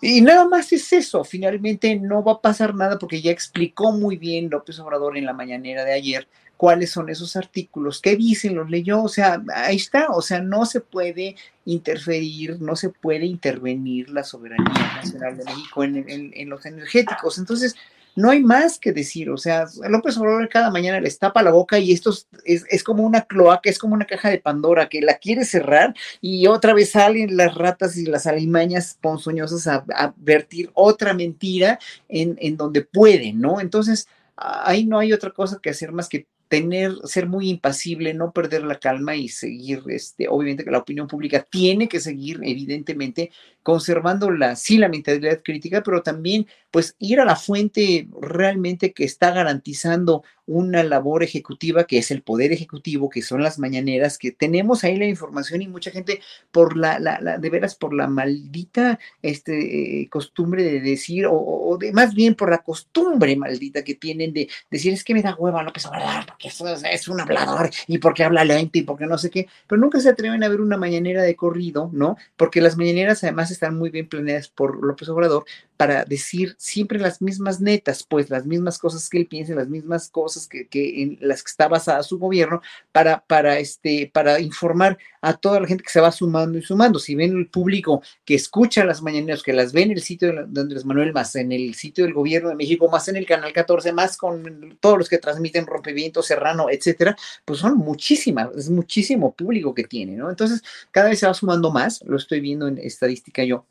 [0.00, 4.16] Y nada más es eso, finalmente no va a pasar nada porque ya explicó muy
[4.16, 6.26] bien López Obrador en la mañanera de ayer
[6.56, 10.64] cuáles son esos artículos, qué dicen, los leyó, o sea, ahí está, o sea, no
[10.64, 11.34] se puede
[11.64, 17.38] interferir, no se puede intervenir la soberanía nacional de México en, en los energéticos.
[17.38, 17.74] Entonces,
[18.14, 21.78] no hay más que decir, o sea, López Obrador cada mañana les tapa la boca
[21.78, 22.12] y esto
[22.44, 26.46] es, como una cloaca, es como una caja de Pandora que la quiere cerrar y
[26.46, 32.36] otra vez salen las ratas y las alimañas ponzoñosas a, a vertir otra mentira en,
[32.40, 33.60] en donde pueden, ¿no?
[33.60, 38.30] Entonces, ahí no hay otra cosa que hacer más que tener, ser muy impasible, no
[38.30, 43.30] perder la calma y seguir, este, obviamente que la opinión pública tiene que seguir, evidentemente,
[43.62, 49.04] conservando la, sí, la mentalidad crítica, pero también pues ir a la fuente realmente que
[49.04, 54.32] está garantizando una labor ejecutiva que es el poder ejecutivo, que son las mañaneras, que
[54.32, 58.98] tenemos ahí la información y mucha gente por la, la, de veras, por la maldita
[59.20, 64.48] este, costumbre de decir, o, de más bien por la costumbre maldita que tienen de
[64.70, 66.60] decir, es que me da hueva López Obrador, porque es,
[66.90, 70.08] es un hablador y porque habla lento y porque no sé qué, pero nunca se
[70.08, 72.16] atreven a ver una mañanera de corrido, ¿no?
[72.36, 75.44] Porque las mañaneras además están muy bien planeadas por López Obrador
[75.82, 80.08] para decir siempre las mismas netas, pues las mismas cosas que él piensa, las mismas
[80.10, 85.34] cosas que, en las que está basada su gobierno, para, para, este, para informar a
[85.34, 87.00] toda la gente que se va sumando y sumando.
[87.00, 90.60] Si ven el público que escucha las mañaneras, que las ve en el sitio de,
[90.60, 93.92] Andrés Manuel, más en el sitio del gobierno de México, más en el canal 14,
[93.92, 99.74] más con todos los que transmiten Rompimiento, Serrano, etcétera, pues son muchísimas, es muchísimo público
[99.74, 100.30] que tiene, ¿no?
[100.30, 103.66] Entonces, cada vez se va sumando más, lo estoy viendo en estadística yo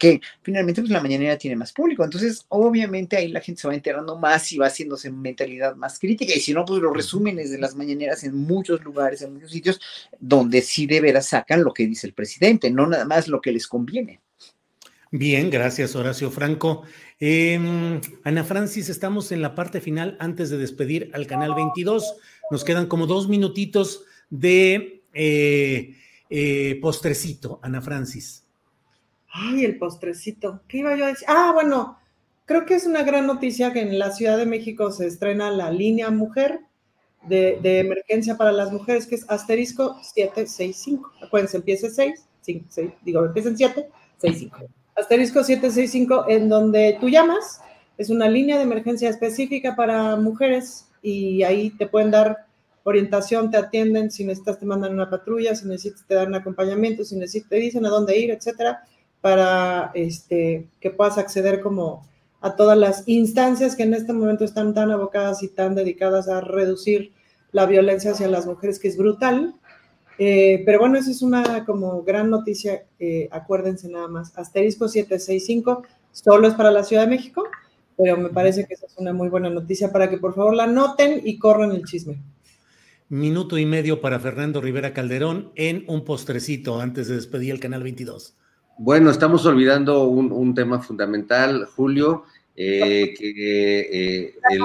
[0.00, 2.02] que finalmente pues la mañanera tiene más público.
[2.02, 6.34] Entonces, obviamente ahí la gente se va enterando más y va haciéndose mentalidad más crítica.
[6.34, 9.80] Y si no, pues los resúmenes de las mañaneras en muchos lugares, en muchos sitios,
[10.18, 13.52] donde sí de veras sacan lo que dice el presidente, no nada más lo que
[13.52, 14.20] les conviene.
[15.12, 16.82] Bien, gracias Horacio Franco.
[17.18, 22.14] Em, Ana Francis, estamos en la parte final antes de despedir al canal 22.
[22.50, 25.96] Nos quedan como dos minutitos de eh,
[26.30, 28.44] eh, postrecito, Ana Francis.
[29.32, 30.60] Ay, el postrecito.
[30.66, 31.26] ¿Qué iba yo a decir?
[31.28, 31.98] Ah, bueno,
[32.46, 35.70] creo que es una gran noticia que en la Ciudad de México se estrena la
[35.70, 36.60] línea mujer
[37.28, 41.12] de, emergencia para las mujeres, que es asterisco 765.
[41.22, 44.58] Acuérdense, empieza 6, 5, 6, digo, empieza en 7, 6, 5.
[44.96, 47.60] Asterisco 765, en donde tú llamas,
[47.98, 52.46] es una línea de emergencia específica para mujeres y ahí te pueden dar
[52.82, 57.14] orientación, te atienden, si necesitas te mandan una patrulla, si necesitas te dan acompañamiento, si
[57.14, 58.82] necesitas te dicen a dónde ir, etcétera
[59.20, 62.06] para este, que puedas acceder como
[62.40, 66.40] a todas las instancias que en este momento están tan abocadas y tan dedicadas a
[66.40, 67.12] reducir
[67.52, 69.54] la violencia hacia las mujeres, que es brutal.
[70.18, 75.82] Eh, pero bueno, esa es una como gran noticia, eh, acuérdense nada más, asterisco 765,
[76.12, 77.44] solo es para la Ciudad de México,
[77.96, 80.66] pero me parece que esa es una muy buena noticia para que por favor la
[80.66, 82.18] noten y corran el chisme.
[83.08, 87.82] Minuto y medio para Fernando Rivera Calderón en un postrecito antes de despedir el canal
[87.82, 88.36] 22.
[88.82, 92.24] Bueno, estamos olvidando un, tema fundamental, Julio,
[92.56, 94.62] eh, que eh, el,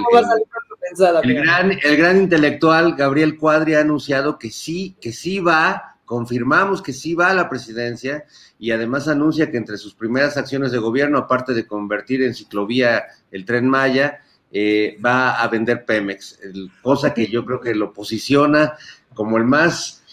[1.98, 7.32] gran, intelectual Gabriel Cuadri ha anunciado que sí, que sí va, confirmamos que sí va
[7.32, 8.24] a la presidencia
[8.58, 13.04] y además anuncia que entre sus primeras acciones de gobierno, aparte de convertir en ciclovía
[13.32, 16.40] el tren Maya, eh, va a vender Pemex,
[16.82, 18.78] cosa que yo creo que lo posiciona
[19.14, 20.05] como el más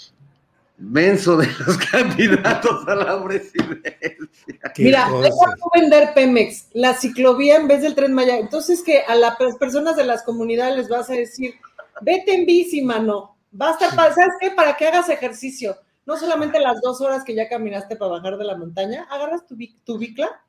[0.78, 3.96] menso de los candidatos a la presidencia.
[4.78, 8.38] Mira, deja vender Pemex, la ciclovía en vez del tren Maya.
[8.38, 11.54] Entonces que a las personas de las comunidades les vas a decir,
[12.00, 13.36] vete en bici, mano.
[13.50, 14.50] Basta, ¿sabes qué?
[14.50, 15.76] Para que hagas ejercicio.
[16.06, 19.56] No solamente las dos horas que ya caminaste para bajar de la montaña, agarras tu,
[19.84, 20.42] tu bicla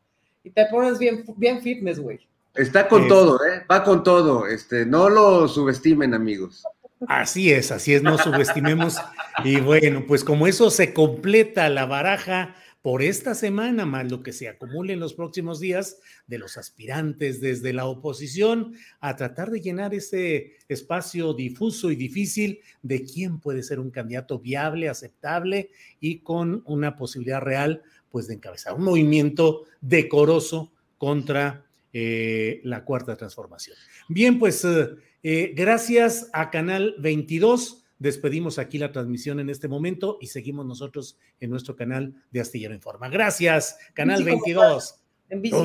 [0.43, 2.19] y te pones bien, bien fitness, güey.
[2.55, 3.65] Está con todo, ¿eh?
[3.69, 4.45] Va con todo.
[4.45, 6.63] Este, no lo subestimen, amigos.
[7.07, 8.97] Así es, así es, no subestimemos.
[9.43, 14.33] Y bueno, pues como eso se completa la baraja por esta semana, más lo que
[14.33, 19.61] se acumule en los próximos días de los aspirantes desde la oposición a tratar de
[19.61, 25.69] llenar ese espacio difuso y difícil de quién puede ser un candidato viable, aceptable
[26.01, 33.15] y con una posibilidad real, pues de encabezar un movimiento decoroso contra eh, la cuarta
[33.15, 33.77] transformación.
[34.09, 34.63] Bien, pues...
[34.65, 34.89] Eh,
[35.23, 37.85] eh, gracias a Canal 22.
[37.97, 42.73] Despedimos aquí la transmisión en este momento y seguimos nosotros en nuestro canal de Astillero
[42.73, 43.07] Informa.
[43.07, 44.99] Gracias, Canal 22.
[45.29, 45.57] En bici,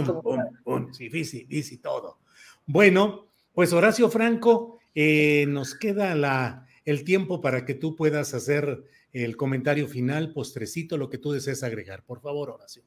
[0.93, 2.19] Sí, bici, bici, todo.
[2.67, 8.85] Bueno, pues Horacio Franco, eh, nos queda la, el tiempo para que tú puedas hacer
[9.13, 12.05] el comentario final, postrecito, lo que tú desees agregar.
[12.05, 12.83] Por favor, Horacio.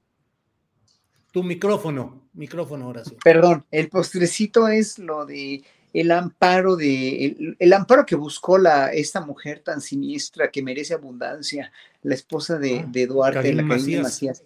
[1.31, 3.17] Tu micrófono, micrófono, Horacio.
[3.23, 5.63] Perdón, el postrecito es lo de
[5.93, 11.71] el amparo de el, amparo que buscó la esta mujer tan siniestra que merece abundancia,
[12.03, 14.43] la esposa de, ah, de Duarte, la Macías.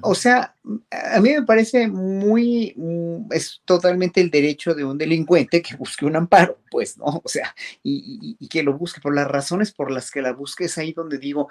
[0.00, 0.54] O sea,
[0.90, 6.04] a mí me parece muy mm, es totalmente el derecho de un delincuente que busque
[6.04, 7.22] un amparo, pues, ¿no?
[7.24, 10.78] O sea, y, que lo busque por las razones por las que la busque es
[10.78, 11.48] ahí donde digo,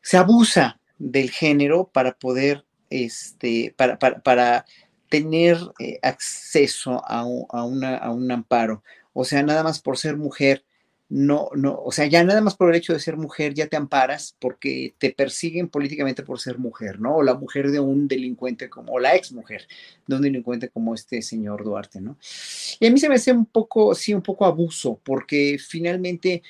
[0.00, 4.66] se abusa del género para poder este para, para, para
[5.12, 8.82] tener eh, acceso a a, una, a un amparo.
[9.12, 10.64] O sea, nada más por ser mujer,
[11.10, 13.76] no, no, o sea, ya nada más por el hecho de ser mujer ya te
[13.76, 17.16] amparas porque te persiguen políticamente por ser mujer, ¿no?
[17.16, 19.68] O la mujer de un delincuente como, o la ex mujer
[20.06, 22.16] de un delincuente como este señor Duarte, ¿no?
[22.80, 26.42] Y a mí se me hace un poco, sí, un poco abuso, porque finalmente,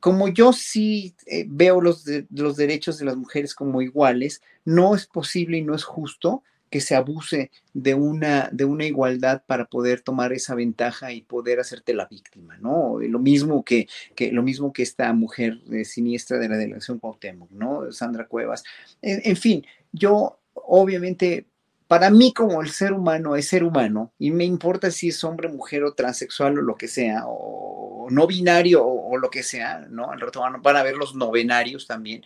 [0.00, 5.06] como yo sí eh, veo los, los derechos de las mujeres como iguales, no es
[5.06, 10.00] posible y no es justo que se abuse de una, de una igualdad para poder
[10.00, 12.98] tomar esa ventaja y poder hacerte la víctima, ¿no?
[13.00, 17.50] Lo mismo que, que lo mismo que esta mujer eh, siniestra de la delegación Cuauhtémoc,
[17.50, 17.92] ¿no?
[17.92, 18.64] Sandra Cuevas.
[19.02, 21.46] En, fin, yo obviamente
[21.86, 25.48] para mí como el ser humano es ser humano y me importa si es hombre,
[25.48, 30.10] mujer o transexual o lo que sea, o no binario o, lo que sea, ¿no?
[30.10, 32.24] Al rato van, a ver los novenarios también,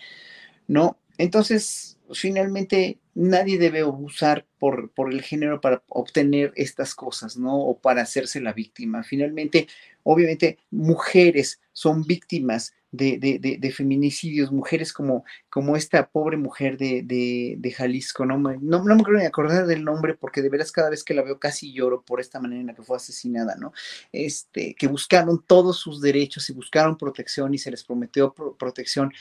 [0.67, 0.97] ¿no?
[1.19, 7.59] Entonces, finalmente nadie debe abusar por, por, el género para obtener estas cosas, ¿no?
[7.59, 9.03] O para hacerse la víctima.
[9.03, 9.69] Finalmente,
[10.03, 18.27] obviamente, mujeres son víctimas de, de, feminicidios, mujeres como, como esta pobre mujer de, Jalisco,
[18.27, 18.37] ¿no?
[18.37, 21.23] No, no me quiero ni acordar del nombre porque de veras cada vez que la
[21.23, 23.73] veo casi lloro por esta manera en la que fue asesinada, ¿no?
[24.13, 29.13] Este, que buscaron todos sus derechos y buscaron protección y se les prometió protección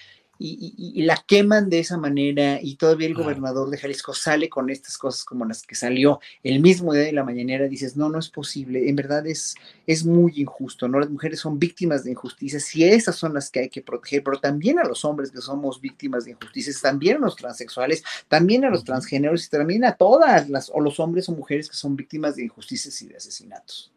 [0.42, 4.98] y, la queman de esa manera y todavía el gobernador de Jalisco sale con estas
[4.98, 8.30] cosas como las que salió el mismo día de la mañanera, dices, no, no es
[8.30, 11.00] posible, en verdad es, es muy injusto, ¿no?
[11.00, 14.40] Las mujeres son víctimas de injusticias y esas son las que hay que proteger, pero
[14.40, 18.70] también a los hombres que somos víctimas de injusticias, también a los transexuales, también a
[18.70, 22.38] los transgéneros y también a todas las, o los hombres o mujeres que son víctimas
[22.38, 23.92] de injusticias y de asesinatos.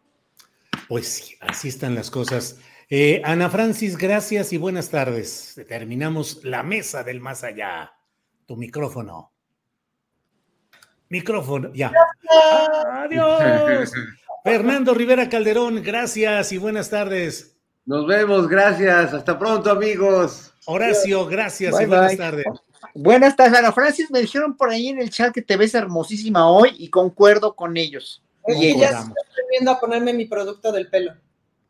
[0.89, 2.57] Pues sí, así están las cosas.
[2.95, 5.59] Eh, Ana Francis, gracias y buenas tardes.
[5.67, 7.91] Terminamos la mesa del más allá.
[8.45, 9.33] Tu micrófono.
[11.09, 11.91] Micrófono, ya.
[12.93, 13.93] Adiós.
[14.45, 17.57] Fernando Rivera Calderón, gracias y buenas tardes.
[17.87, 19.15] Nos vemos, gracias.
[19.15, 20.53] Hasta pronto, amigos.
[20.67, 22.45] Horacio, gracias y buenas tardes.
[22.95, 24.11] Buenas tardes, Ana Francis.
[24.11, 27.75] Me dijeron por ahí en el chat que te ves hermosísima hoy y concuerdo con
[27.79, 28.23] ellos.
[28.49, 31.15] y ya estoy viendo a ponerme mi producto del pelo.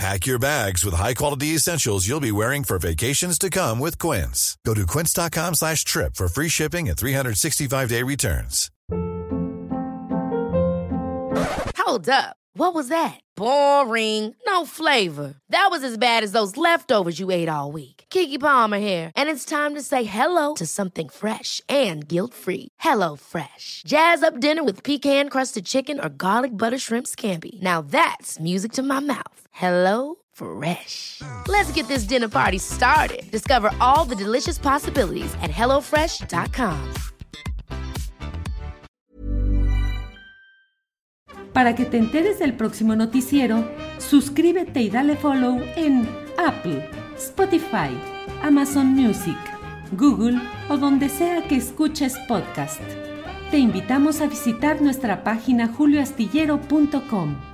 [0.00, 4.56] Pack your bags with high-quality essentials you'll be wearing for vacations to come with Quince.
[4.64, 8.70] Go to quince.com slash trip for free shipping and 365-day returns.
[11.76, 12.36] Hold up.
[12.54, 13.20] What was that?
[13.36, 14.34] Boring.
[14.46, 15.34] No flavor.
[15.50, 18.04] That was as bad as those leftovers you ate all week.
[18.10, 22.68] Kiki Palmer here, and it's time to say hello to something fresh and guilt-free.
[22.78, 23.82] Hello Fresh.
[23.86, 27.60] Jazz up dinner with pecan-crusted chicken or garlic butter shrimp scampi.
[27.62, 29.46] Now that's music to my mouth.
[29.60, 31.20] Hello Fresh.
[31.46, 33.30] Let's get this dinner party started.
[33.30, 36.78] Discover all the delicious possibilities at hellofresh.com.
[41.52, 46.08] Para que te enteres del próximo noticiero, suscríbete y dale follow en
[46.38, 46.88] Apple,
[47.18, 47.90] Spotify,
[48.42, 49.36] Amazon Music,
[49.92, 50.40] Google
[50.70, 52.80] o donde sea que escuches podcast.
[53.50, 57.49] Te invitamos a visitar nuestra página julioastillero.com.